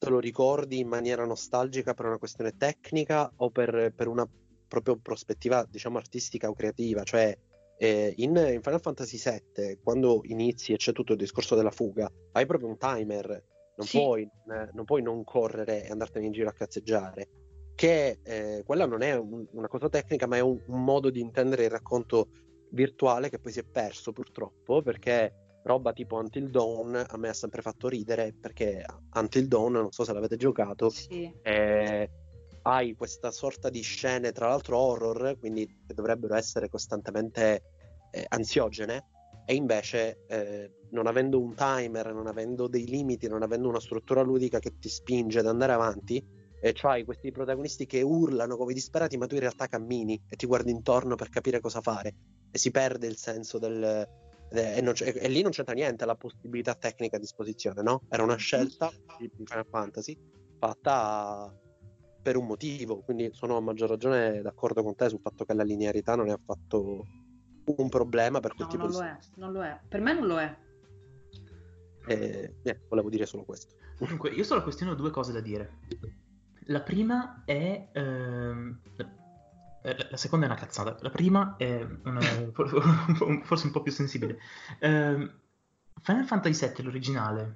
[0.09, 4.27] lo ricordi in maniera nostalgica per una questione tecnica o per, per una
[4.67, 7.03] proprio prospettiva, diciamo, artistica o creativa.
[7.03, 7.37] Cioè,
[7.77, 12.09] eh, in, in Final Fantasy VII, quando inizi e c'è tutto il discorso della fuga,
[12.31, 13.43] hai proprio un timer,
[13.75, 13.97] non, Sì.
[13.97, 17.27] puoi, eh, non puoi non correre e andartene in giro a cazzeggiare.
[17.75, 21.19] Che eh, quella non è un- una cosa tecnica, ma è un, un modo di
[21.19, 22.27] intendere il racconto
[22.71, 27.33] virtuale che poi si è perso purtroppo perché roba tipo Until Dawn a me ha
[27.33, 28.83] sempre fatto ridere perché
[29.13, 31.31] Until Dawn, non so se l'avete giocato, Sì.
[31.41, 32.09] eh,
[32.63, 37.63] hai questa sorta di scene, tra l'altro horror, quindi che dovrebbero essere costantemente
[38.11, 39.05] eh, ansiogene,
[39.45, 44.21] e invece eh, non avendo un timer, non avendo dei limiti, non avendo una struttura
[44.21, 46.23] ludica che ti spinge ad andare avanti,
[46.61, 50.45] e c'hai questi protagonisti che urlano come disperati, ma tu in realtà cammini e ti
[50.45, 52.15] guardi intorno per capire cosa fare,
[52.51, 54.21] e si perde il senso del...
[54.55, 58.03] E, non c'è- e lì non c'entra niente la possibilità tecnica a disposizione, no?
[58.07, 60.15] Era una scelta di Final Fantasy
[60.59, 61.51] fatta
[62.21, 65.63] per un motivo, quindi sono a maggior ragione d'accordo con te sul fatto che la
[65.63, 67.05] linearità non è affatto
[67.65, 69.79] un problema per quel No, tipo non di lo è, non lo è.
[69.89, 70.57] Per me non lo è.
[72.05, 73.75] Eh, niente, volevo dire solo questo.
[73.97, 75.79] Dunque, io solo questiono due cose da dire.
[76.67, 77.89] La prima è...
[77.93, 78.81] Ehm,
[79.83, 80.97] la seconda è una cazzata.
[81.01, 82.21] La prima è una,
[83.43, 84.39] forse un po' più sensibile.
[84.79, 85.31] Eh,
[86.01, 87.55] Final Fantasy VII, l'originale,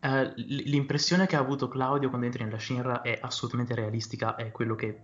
[0.00, 4.74] eh, l'impressione che ha avuto Claudio quando entri nella Shinra è assolutamente realistica, è quello
[4.74, 5.00] che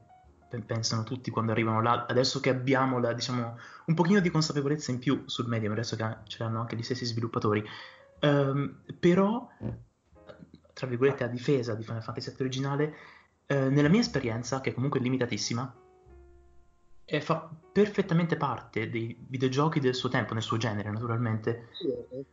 [0.64, 2.06] pensano tutti quando arrivano là.
[2.08, 3.56] Adesso che abbiamo la, diciamo,
[3.86, 7.04] un pochino di consapevolezza in più sul medium, adesso che ce l'hanno anche gli stessi
[7.04, 7.64] sviluppatori.
[8.20, 9.48] Um, però,
[10.72, 12.94] tra virgolette, a difesa di Final Fantasy VII originale,
[13.46, 15.72] eh, nella mia esperienza, che comunque è limitatissima,
[17.11, 21.68] eh, fa perfettamente parte dei videogiochi del suo tempo, nel suo genere, naturalmente.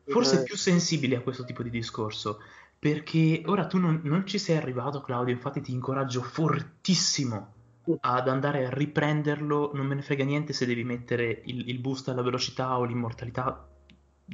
[0.06, 2.42] Forse più sensibili a questo tipo di discorso.
[2.78, 7.54] Perché ora tu non, non ci sei arrivato, Claudio, infatti ti incoraggio fortissimo
[8.02, 9.72] ad andare a riprenderlo.
[9.74, 13.66] Non me ne frega niente se devi mettere il, il boost alla velocità o l'immortalità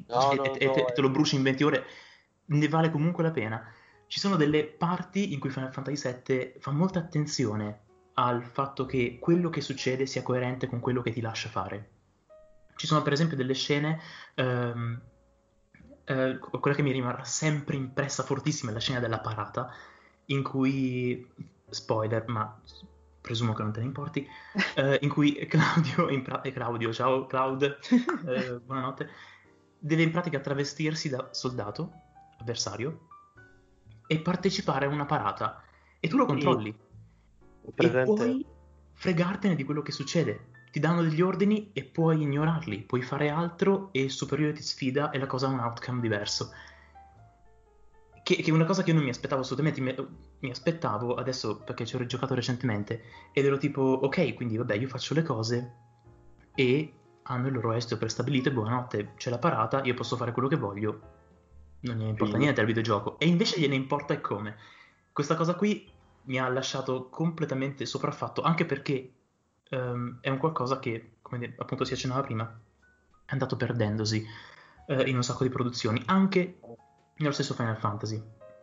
[0.07, 1.85] no, e, no, e, no, te, te, lo bruci in 20 ore.
[2.45, 3.63] Ne vale comunque la pena.
[4.07, 9.17] Ci sono delle parti in cui Final Fantasy VII fa molta attenzione al fatto che
[9.19, 11.89] quello che succede sia coerente con quello che ti lascia fare.
[12.75, 13.99] Ci sono per esempio delle scene,
[14.35, 15.01] ehm,
[16.05, 19.71] eh, quella che mi rimarrà sempre impressa fortissima è la scena della parata,
[20.25, 21.27] in cui,
[21.69, 22.59] spoiler, ma
[23.21, 24.27] presumo che non te ne importi,
[24.75, 27.63] eh, in cui Claudio, in pra- eh, Claudio ciao Claud,
[28.27, 29.09] eh, buonanotte,
[29.77, 31.91] deve in pratica travestirsi da soldato
[32.39, 33.07] avversario
[34.07, 35.63] e partecipare a una parata
[35.99, 36.75] e tu lo controlli.
[37.75, 38.11] Presente...
[38.11, 38.45] E puoi
[38.93, 40.49] fregartene di quello che succede.
[40.71, 45.09] Ti danno degli ordini e puoi ignorarli, puoi fare altro e il superiore ti sfida
[45.09, 46.51] e la cosa ha un outcome diverso.
[48.23, 49.81] Che, che, è una cosa che io non mi aspettavo assolutamente.
[49.81, 49.93] Mi,
[50.39, 53.03] mi, aspettavo adesso perché ci ho rigiocato recentemente
[53.33, 55.73] ed ero tipo, ok, quindi vabbè, io faccio le cose
[56.53, 56.93] e
[57.23, 60.55] hanno il loro esito prestabilito e buonanotte, c'è la parata, io posso fare quello che
[60.55, 61.01] voglio,
[61.81, 62.41] non gliene importa sì.
[62.41, 63.19] niente al videogioco.
[63.19, 64.55] E invece gliene importa e come.
[65.11, 65.89] Questa cosa qui
[66.23, 69.13] mi ha lasciato completamente sopraffatto, anche perché
[69.71, 72.61] um, è un qualcosa che, come appunto si accennava prima,
[73.25, 74.25] è andato perdendosi
[74.87, 76.59] uh, in un sacco di produzioni, anche
[77.17, 78.21] nello stesso Final Fantasy.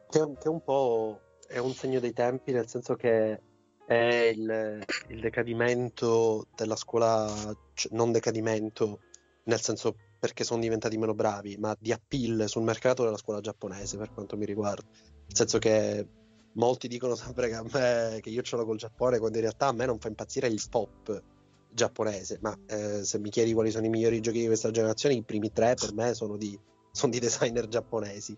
[0.09, 3.41] Che, che un po' è un segno dei tempi, nel senso che
[3.87, 7.27] è il, il decadimento della scuola,
[7.73, 9.01] cioè non decadimento
[9.45, 13.97] nel senso perché sono diventati meno bravi, ma di appeal sul mercato della scuola giapponese
[13.97, 14.87] per quanto mi riguarda.
[14.93, 16.07] Nel senso che
[16.53, 19.67] molti dicono sempre che, a me, che io ce l'ho col Giappone, quando in realtà
[19.67, 21.23] a me non fa impazzire il pop
[21.71, 22.39] giapponese.
[22.41, 25.53] Ma eh, se mi chiedi quali sono i migliori giochi di questa generazione, i primi
[25.53, 26.59] tre per me sono di,
[26.91, 28.37] sono di designer giapponesi.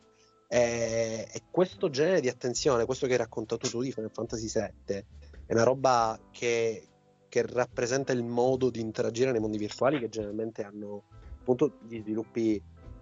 [0.49, 5.05] E, e, questo genere di attenzione, questo che hai raccontato tu di Final Fantasy VII,
[5.47, 6.89] è una roba che,
[7.29, 11.05] che rappresenta il modo di interagire nei mondi virtuali che generalmente hanno
[11.41, 12.61] appunto gli sviluppi,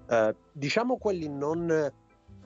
[0.09, 1.93] eh, diciamo quelli non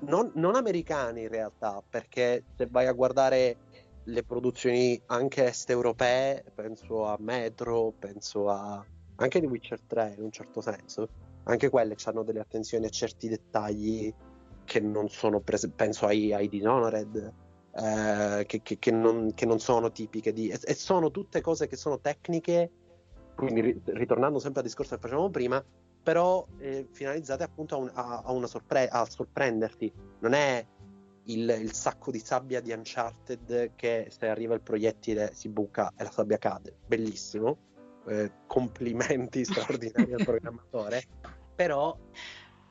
[0.03, 3.57] non, non americani in realtà, perché se vai a guardare
[4.05, 8.85] le produzioni anche est europee, penso a Metro, penso a
[9.17, 11.09] anche di Witcher 3 in un certo senso,
[11.45, 14.13] anche quelle hanno delle attenzioni a certi dettagli
[14.65, 17.33] che non sono prese, penso ai, ai Dishonored,
[17.75, 20.49] eh, che, che, che, non, che, non, sono tipiche di...
[20.49, 22.71] E, e, sono tutte cose che sono tecniche,
[23.35, 25.63] quindi ritornando sempre al discorso che facevamo prima,
[26.03, 29.93] però eh, finalizzate appunto a, un, a, a, sorpre- a, sorprenderti.
[30.21, 30.67] Non è
[31.27, 36.03] il, il, sacco di sabbia di Uncharted che se arriva il proiettile si buca e
[36.03, 36.77] la sabbia cade.
[36.87, 37.71] Bellissimo.
[38.09, 41.05] Eh, complimenti straordinari al programmatore.
[41.55, 41.97] Però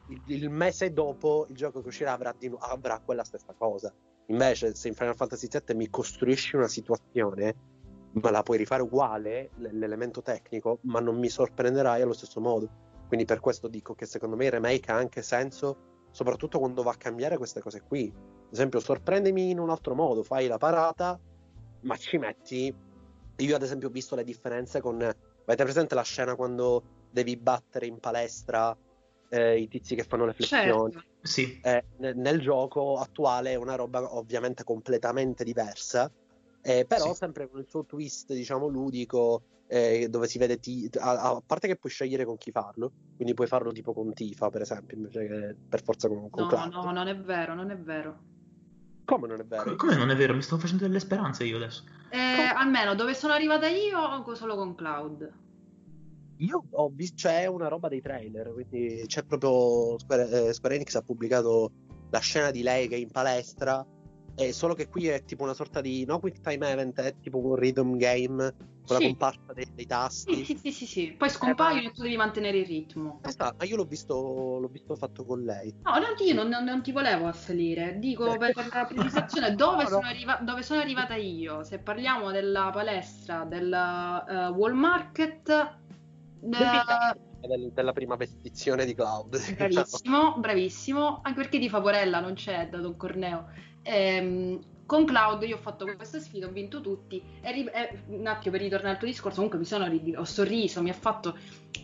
[0.10, 3.94] il, il, mese dopo il gioco che uscirà avrà, di, avrà quella stessa cosa.
[4.28, 7.56] Invece, se in Final Fantasy VII mi costruisci una situazione,
[8.14, 13.28] ma la puoi rifare uguale, l'elemento tecnico, ma non mi sorprenderai allo stesso modo quindi
[13.28, 16.96] per questo dico che secondo me il remake ha anche senso, soprattutto quando va a
[16.96, 18.10] cambiare queste cose qui.
[18.10, 21.20] Ad esempio, sorprendimi in un altro modo, fai la parata,
[21.82, 22.74] ma ci metti.
[23.36, 25.02] Io, ad esempio, ho visto le differenze con.
[25.02, 28.74] Avete presente la scena quando devi battere in palestra
[29.28, 30.94] eh, i tizi che fanno le flessioni?
[30.94, 31.04] Certo.
[31.22, 31.60] Sì.
[31.62, 36.10] Eh, nel gioco attuale è una roba ovviamente completamente diversa,
[36.62, 37.16] eh, però sì.
[37.16, 39.42] sempre con il suo twist, diciamo, ludico
[39.72, 43.34] eh, dove si vede ti- a-, a, parte che puoi scegliere con chi farlo, quindi
[43.34, 46.74] puoi farlo tipo con Tifa, per esempio, invece che per forza con, con No, Cloud.
[46.74, 48.24] no, non è vero, non è vero.
[49.06, 49.76] Come non è vero?
[49.78, 50.34] Come non è vero?
[50.34, 51.86] Mi sto facendo delle speranze io adesso.
[52.10, 55.34] Eh, almeno dove sono arrivata io, solo con Cloud.
[56.40, 60.96] Io ho visto, c'è una roba dei trailer, quindi c'è proprio Square, eh, Square Enix
[60.96, 61.72] ha pubblicato
[62.10, 63.86] la scena di lei che è in palestra
[64.36, 67.38] è solo che qui è tipo una sorta di no quick time event, è tipo
[67.38, 69.04] un rhythm game con Sì.
[69.04, 70.36] la comparsa dei, dei tasti.
[70.36, 71.12] Sì, sì, sì, sì, sì.
[71.18, 73.20] Poi scompaiono e tu devi mantenere il ritmo.
[73.24, 75.74] Esatto, ma io l'ho visto, l'ho visto fatto con lei.
[75.84, 79.90] No, no, io non, non- ti volevo assalire, dico per, per la precisazione dove, No,
[79.90, 79.96] no.
[79.96, 81.64] sono arriva- dove sono arrivata io.
[81.64, 85.80] Se parliamo della palestra del eh, Wall Market, eh,
[87.42, 89.32] Del- della prima petizione di Cloud.
[89.38, 89.56] diciamo.
[89.56, 93.48] bravissimo, bravissimo, anche perché di Favorella non c'è da Don Corneo.
[93.84, 97.22] Ehm, con Cloud io ho fatto questa sfida, ho vinto tutti.
[97.42, 100.26] E ri- e un attimo per ritornare al tuo discorso, comunque mi sono rid- ho
[100.26, 101.38] sorriso, mi ha fatto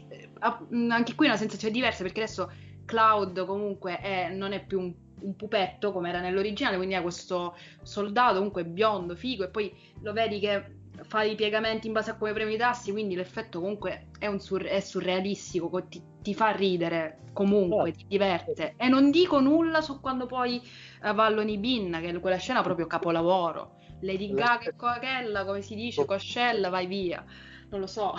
[0.09, 0.29] eh,
[0.69, 2.51] mh, anche qui una sensazione diversa perché adesso
[2.85, 7.55] Cloud comunque è- non è più un, un pupetto come era nell'originale, quindi è questo
[7.81, 12.17] soldato comunque biondo, figo, e poi lo vedi che fa i piegamenti in base a
[12.17, 16.33] come premi i tasti, quindi l'effetto comunque è, un sur- è surrealistico, co- ti, ti
[16.33, 18.73] fa ridere comunque, ti diverte.
[18.77, 20.61] E non dico nulla su quando poi
[21.03, 23.75] eh, va all'Onibin, che è quella scena è proprio capolavoro.
[24.01, 27.23] Lady Gaga e Coachella, come si dice, Coscella, vai via.
[27.69, 28.13] Non lo so.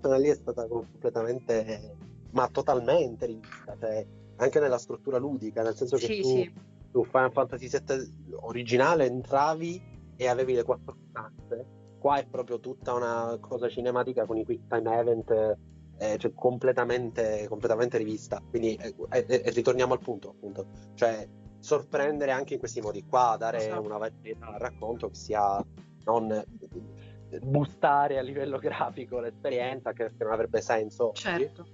[0.00, 1.96] quella lì è stata completamente,
[2.32, 4.06] ma totalmente rivista, cioè,
[4.36, 6.52] anche nella struttura ludica, nel senso che Sì, tu, sì.
[6.90, 11.66] tu Final Fantasy VII originale entravi e avevi le quattro stanze,
[11.98, 15.56] qua è proprio tutta una cosa cinematica con i quick time event,
[15.98, 21.26] eh, cioè completamente, completamente rivista, quindi eh, eh, eh, ritorniamo al punto, appunto, cioè
[21.60, 23.82] sorprendere anche in questi modi qua, dare Esatto.
[23.82, 25.64] una varietà al racconto che sia
[26.04, 31.66] non eh, boostare a livello grafico l'esperienza che, non avrebbe senso oggi, Certo.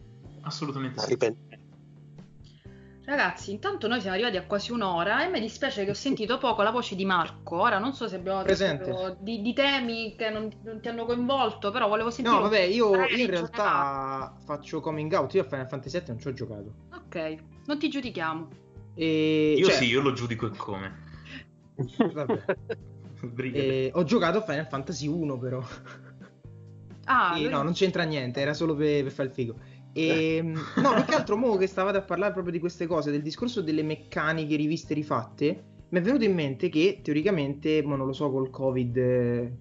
[0.42, 1.10] Assolutamente ma sì.
[1.10, 1.36] ripen-
[3.04, 6.62] Ragazzi, intanto noi siamo arrivati a quasi un'ora e mi dispiace che ho sentito poco
[6.62, 7.56] la voce di Marco.
[7.56, 11.70] Ora non so se abbiamo detto di, di temi che non, non ti hanno coinvolto,
[11.70, 12.36] però volevo sentire.
[12.36, 15.34] No, vabbè, io, in realtà faccio coming out.
[15.34, 16.74] Io a Final Fantasy VII non ci ho giocato.
[16.94, 17.36] Ok,
[17.66, 18.48] non ti giudichiamo.
[18.94, 21.08] E, Io cioè, sì, io lo giudico e come.
[22.12, 22.44] Vabbè.
[23.52, 25.62] E ho giocato Final Fantasy 1 però.
[27.04, 29.56] Ah, lui- no, non c'entra niente, era solo per, per fare il figo.
[29.92, 33.22] E, no, più che altro, mo che stavate a parlare proprio di queste cose, del
[33.22, 38.12] discorso delle meccaniche riviste rifatte, mi è venuto in mente che teoricamente, mo non lo
[38.12, 39.52] so col Covid eh,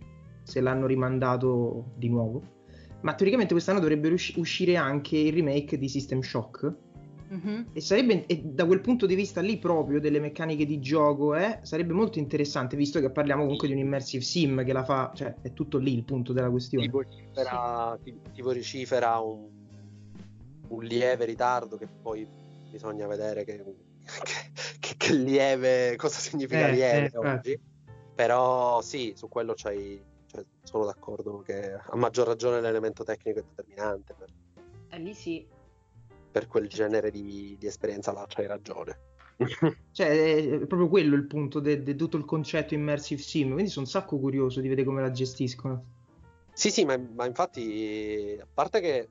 [0.44, 2.42] se l'hanno rimandato di nuovo,
[3.02, 6.74] ma teoricamente quest'anno dovrebbe usci- uscire anche il remake di System Shock.
[7.30, 7.68] Mhm.
[7.74, 11.60] E sarebbe, e da quel punto di vista lì proprio delle meccaniche di gioco, eh,
[11.62, 15.36] sarebbe molto interessante, visto che parliamo comunque di un immersive sim che la fa, cioè
[15.42, 16.86] è tutto lì il punto della questione.
[16.86, 19.59] ti vocifera, ti, ti vocifera un,
[20.70, 22.28] un lieve ritardo che poi
[22.70, 23.64] bisogna vedere che,
[24.04, 27.50] che- che- che lieve cosa significa Eh, lieve eh, infatti.
[27.52, 27.60] oggi
[28.16, 33.44] però sì su quello c'hai, cioè, sono d'accordo che a maggior ragione l'elemento tecnico è
[33.44, 34.28] determinante per,
[34.90, 35.48] Eh, lì sì.
[36.32, 38.98] per quel genere di, di esperienza là c'hai ragione
[39.92, 43.54] Cioè, è proprio quello il punto di tutto il concetto immersive sim.
[43.54, 45.84] Quindi sono un sacco curioso di vedere come la gestiscono.
[46.54, 49.08] Sì, sì, ma, ma infatti, a parte che,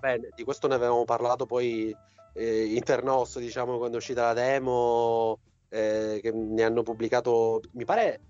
[0.00, 1.94] vabbè, di questo ne avevamo parlato poi
[2.34, 5.38] eh, internos, diciamo, quando è uscita la demo,
[5.68, 8.20] eh, che ne hanno pubblicato, mi pare,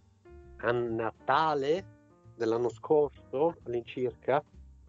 [0.59, 1.97] a Natale
[2.35, 4.43] dell'anno scorso, all'incirca,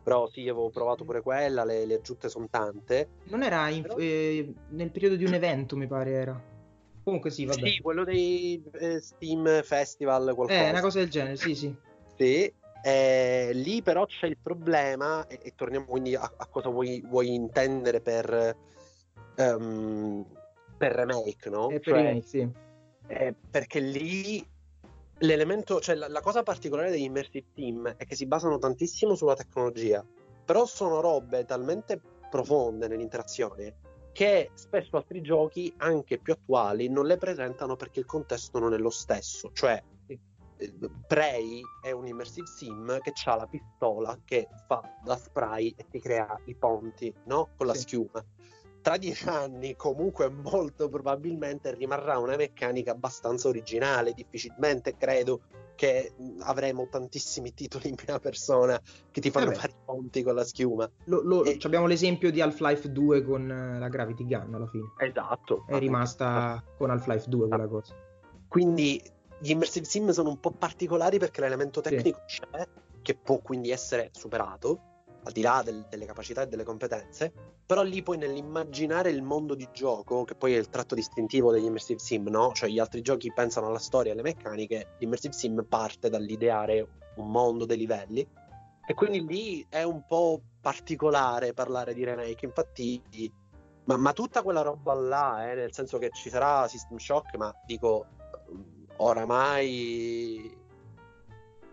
[0.03, 3.09] però sì, avevo provato pure quella, le, le aggiunte sono tante.
[3.23, 6.41] Non era in- eh, nel periodo di un evento, mi pare era.
[7.03, 7.67] Comunque sì, vabbè.
[7.67, 10.65] Sì, quello dei eh, Steam Festival, qualcosa.
[10.65, 11.75] Eh, una cosa del genere, sì, sì.
[12.17, 12.53] Sì,
[12.83, 17.33] eh, lì però c'è il problema, e, e torniamo quindi a, a cosa vuoi, vuoi
[17.33, 18.55] intendere per,
[19.35, 20.25] ehm,
[20.77, 21.69] per remake, no?
[21.69, 22.49] Eh, per Cioè, remake, sì.
[23.07, 24.45] eh, perché lì
[25.19, 29.35] l'elemento, cioè la, la cosa particolare degli immersive team è che si basano tantissimo sulla
[29.35, 30.05] tecnologia,
[30.45, 33.75] però sono robe talmente profonde nell'interazione
[34.11, 38.77] che spesso altri giochi, anche più attuali, non le presentano perché il contesto non è
[38.77, 39.51] lo stesso.
[39.53, 39.83] Cioè, eh,
[41.07, 45.99] Prey è un immersive sim che ha la pistola che fa da spray e ti
[45.99, 47.49] crea i ponti, no?
[47.55, 47.81] Con la Sì.
[47.81, 48.23] schiuma.
[48.81, 54.13] Tra dieci anni, comunque, molto probabilmente rimarrà una meccanica abbastanza originale.
[54.13, 55.41] Difficilmente credo
[55.75, 58.79] che avremo tantissimi titoli in prima persona
[59.11, 59.57] che ti fanno Vabbè.
[59.57, 60.89] fare i ponti con la schiuma.
[61.05, 64.91] Lo- lo- E- Abbiamo l'esempio di Half-Life 2 con eh, la Gravity Gun alla fine.
[64.97, 65.63] Esatto.
[65.67, 67.93] È rimasta con Half-Life 2 quella cosa.
[68.47, 69.01] Quindi
[69.39, 71.89] gli immersive sim sono un po' particolari perché l'elemento Sì.
[71.89, 72.67] tecnico c'è,
[73.01, 74.81] che può quindi essere superato,
[75.23, 77.31] al di là del- delle capacità e delle competenze,
[77.65, 81.65] però lì poi nell'immaginare il mondo di gioco, che poi è il tratto distintivo degli
[81.65, 82.51] immersive sim, no?
[82.53, 87.29] Cioè gli altri giochi pensano alla storia e alle meccaniche, l'immersive sim parte dall'ideare un
[87.29, 88.27] mondo dei livelli,
[88.87, 93.01] e quindi lì è un po' particolare parlare di remake, infatti...
[93.85, 97.51] Ma, ma tutta quella roba là, eh, nel senso che ci sarà System Shock, ma
[97.65, 98.05] dico,
[98.99, 100.57] oramai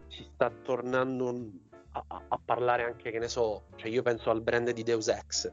[0.08, 1.50] si sta tornando
[1.92, 5.50] a, a, parlare anche, che ne so, cioè io penso al brand di Deus Ex,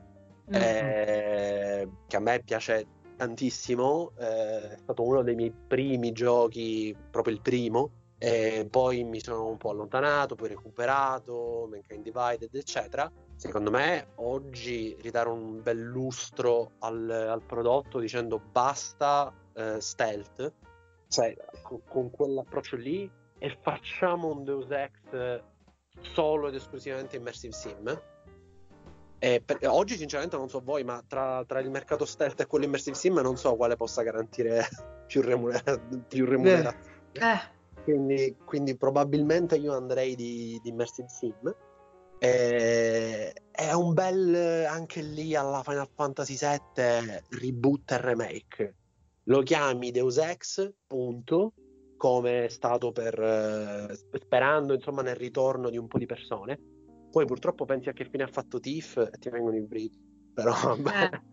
[0.51, 0.61] mm-hmm.
[0.61, 7.33] eh, che a me piace tantissimo, eh, è stato uno dei miei primi giochi, proprio
[7.33, 13.11] il primo, e poi mi sono un po' allontanato, poi recuperato, Mankind Divided, eccetera.
[13.35, 20.53] Secondo me oggi ridare un bel lustro al, al prodotto dicendo basta eh, stealth,
[21.13, 25.41] cioè con, con, quell'approccio lì e facciamo un Deus Ex
[26.01, 28.01] solo ed esclusivamente immersive sim.
[29.19, 32.95] Per, oggi sinceramente non so voi, ma tra, tra, il mercato stealth e quello immersive
[32.95, 34.67] sim non so quale possa garantire
[35.05, 36.81] più, remunera- più remunerazione.
[37.11, 37.27] Eh.
[37.27, 37.51] eh.
[37.83, 41.55] Quindi, quindi, probabilmente io andrei di, di Immersive Sim.
[42.17, 48.75] E, è un bel anche lì alla Final Fantasy VII reboot e remake.
[49.25, 51.53] Lo chiami Deus Ex, punto,
[51.97, 56.59] come è stato per eh, sperando insomma nel ritorno di un po' di persone.
[57.09, 60.11] Poi purtroppo pensi a che fine ha fatto Tiff e ti vengono i brividi.
[60.33, 60.75] Però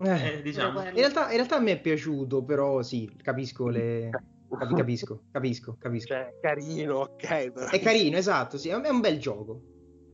[0.05, 0.83] eh, eh, diciamo.
[0.83, 5.77] in, realtà, in realtà a me è piaciuto, però sì, capisco le Cap- capisco, capisco,
[5.79, 6.09] capisco.
[6.09, 7.53] Cioè, carino, ok.
[7.53, 7.69] Però...
[7.69, 9.63] È carino, esatto, sì, è un bel gioco.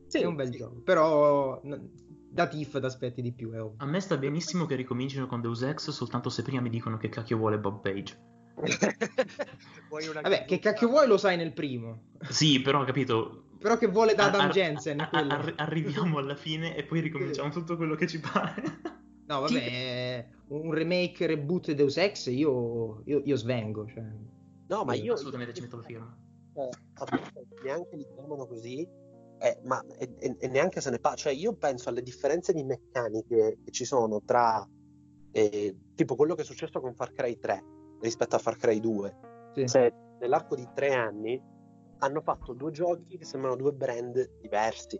[0.07, 0.57] Sì, è un bel sì.
[0.57, 1.59] gioco, però
[2.29, 3.75] da Tiff ti aspetti di più, è ovvio.
[3.77, 7.09] A me sta benissimo che ricomincino con Deus Ex soltanto se prima mi dicono che
[7.09, 8.35] cacchio vuole Bob Page.
[9.89, 12.15] Vabbè, che cacchio vuoi lo sai nel primo.
[12.29, 13.45] Sì, però ho capito.
[13.59, 14.99] Però che vuole da Adam Jensen.
[14.99, 18.61] Ar- arriviamo alla fine e poi ricominciamo tutto quello che ci pare.
[19.27, 23.85] No, vabbè, un remake, reboot di Deus Ex, io, io, io svengo.
[23.87, 24.03] Cioè.
[24.67, 25.13] No, ma io...
[25.13, 26.17] Assolutamente ci metto la firma.
[26.53, 26.69] Eh,
[27.63, 28.87] neanche li chiamano così,
[29.39, 31.17] eh, ma e, e, neanche se ne parla.
[31.17, 34.67] Cioè, io penso alle differenze di meccaniche che ci sono tra,
[35.31, 37.63] eh, tipo, quello che è successo con Far Cry 3
[38.01, 39.17] rispetto a Far Cry 2.
[39.53, 39.67] Sì.
[39.67, 41.41] Cioè, nell'arco di tre anni
[41.99, 44.99] hanno fatto due giochi che sembrano due brand diversi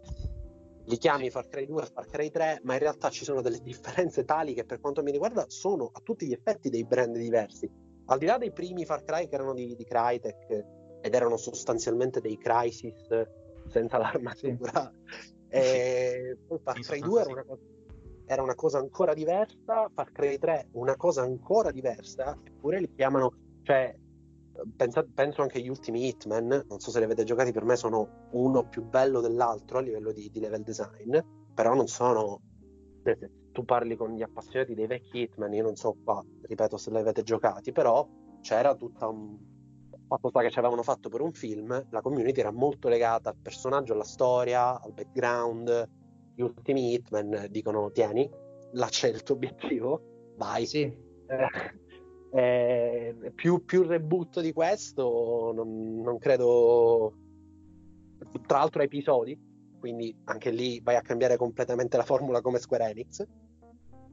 [0.87, 3.59] li chiami Far Cry 2 e Far Cry 3, ma in realtà ci sono delle
[3.61, 7.69] differenze tali che per quanto mi riguarda sono a tutti gli effetti dei brand diversi.
[8.05, 10.65] Al di là dei primi Far Cry che erano di, di Crytek
[11.01, 13.07] ed erano sostanzialmente dei Crisis
[13.69, 15.27] senza l'armatura, sì.
[15.49, 17.61] e poi Far Cry 2 era una, cosa,
[18.25, 23.33] era una cosa ancora diversa, Far Cry 3 una cosa ancora diversa, eppure li chiamano,
[23.63, 23.95] cioè
[24.75, 28.27] pensa, penso anche agli ultimi Hitman, non so se li avete giocati, per me sono
[28.31, 31.17] uno più bello dell'altro a livello di, di level design,
[31.53, 32.41] però non sono...
[33.51, 36.97] Tu parli con gli appassionati dei vecchi Hitman, io non so qua, ripeto, se li
[36.97, 38.07] avete giocati, però
[38.41, 39.37] c'era tutta un...
[40.07, 43.35] Fatto sta che ci avevano fatto per un film, la community era molto legata al
[43.41, 45.89] personaggio, alla storia, al background.
[46.33, 48.29] Gli ultimi Hitman dicono: Tieni,
[48.73, 50.65] là c'è il tuo obiettivo, vai.
[50.65, 50.81] Sì.
[50.81, 51.75] Eh,
[52.31, 57.13] eh, più, più, reboot di questo non, non, credo
[58.45, 59.39] tra l'altro episodi
[59.79, 63.25] quindi anche lì vai a cambiare completamente la formula come Square Enix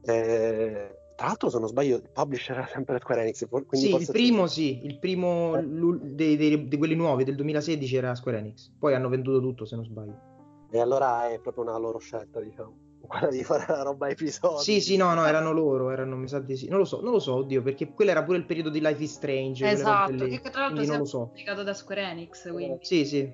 [0.03, 4.47] eh, tra l'altro se non sbaglio il publisher era sempre Square Enix sì il primo
[4.47, 5.65] sì il primo eh.
[5.65, 10.33] di quelli nuovi del 2016 era Square Enix poi hanno venduto tutto se non sbaglio
[10.71, 14.63] e allora è proprio una loro scelta diciamo quella di fare la roba episodi.
[14.63, 16.67] Sì, sì, no, no, erano loro, erano, mi sa di sì.
[16.67, 19.01] Non lo so, non lo so, oddio, perché quello era pure il periodo di Life
[19.01, 19.69] is Strange.
[19.69, 21.25] Esatto, che tra l'altro è so.
[21.27, 22.83] pubblicato da Square Enix, quindi.
[22.83, 23.31] Sì, sì.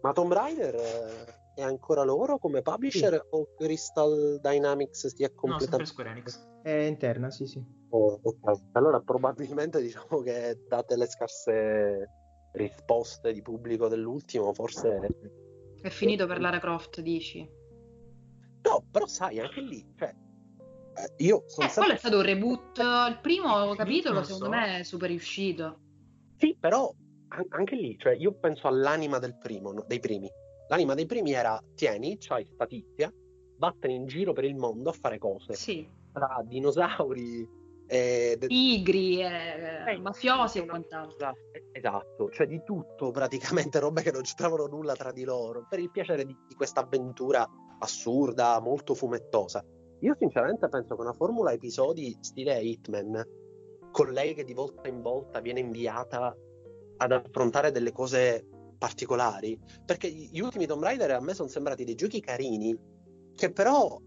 [0.00, 3.20] Ma Tomb Raider eh, è ancora loro come publisher sì.
[3.30, 5.76] o Crystal Dynamics si è completamente...
[5.78, 6.46] No, Square Enix.
[6.62, 7.60] È interna, sì, sì.
[7.90, 8.60] Oh, ok.
[8.72, 12.10] Allora probabilmente diciamo che date le scarse
[12.52, 15.00] risposte di pubblico dell'ultimo, forse...
[15.80, 17.48] È finito per Lara Croft, dici?
[18.62, 21.74] No, però sai, anche lì, cioè, eh, io sono eh, sempre...
[21.74, 24.50] quello è stato un reboot, il primo capitolo secondo so.
[24.50, 25.80] me è super riuscito.
[26.36, 26.94] Sì, però
[27.48, 29.84] anche lì, cioè, io penso all'anima del primo, no?
[29.88, 30.30] dei primi.
[30.68, 33.12] L'anima dei primi era, tieni, c'hai sta tizia,
[33.56, 35.54] vattene in giro per il mondo a fare cose.
[35.54, 35.88] Sì.
[36.12, 37.48] Tra dinosauri,
[37.86, 41.32] eh, tigri, eh, eh, mafiosi e quant'altro.
[41.72, 45.90] Esatto, cioè di tutto praticamente, robe che non c'entravano nulla tra di loro, per il
[45.90, 47.48] piacere di, di questa avventura
[47.78, 49.64] assurda, molto fumettosa.
[50.00, 53.26] Io sinceramente penso che una formula episodi stile Hitman,
[53.90, 56.36] con lei che di volta in volta viene inviata
[56.98, 58.46] ad affrontare delle cose
[58.78, 62.76] particolari, perché gli ultimi Tomb Raider a me sono sembrati dei giochi carini,
[63.34, 64.00] che però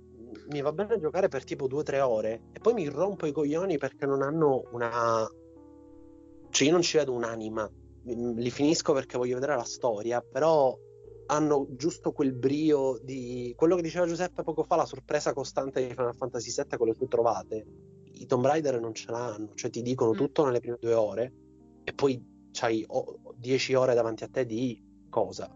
[0.50, 4.06] mi va bene giocare per tipo 2-3 ore e poi mi rompo i coglioni perché
[4.06, 5.28] non hanno una...
[6.50, 7.70] Cioè io non ci vedo un'anima,
[8.04, 10.78] li finisco perché voglio vedere la storia, però
[11.28, 15.94] hanno giusto quel brio di quello che diceva Giuseppe poco fa, la sorpresa costante di
[15.94, 17.66] Final Fantasy VII con le sue trovate.
[18.14, 20.16] I Tomb Raider non ce l'hanno, cioè ti dicono mm.
[20.16, 21.34] tutto nelle prime due ore
[21.84, 22.86] e poi c'hai
[23.42, 24.80] 10 ore davanti a te di
[25.10, 25.50] cosa?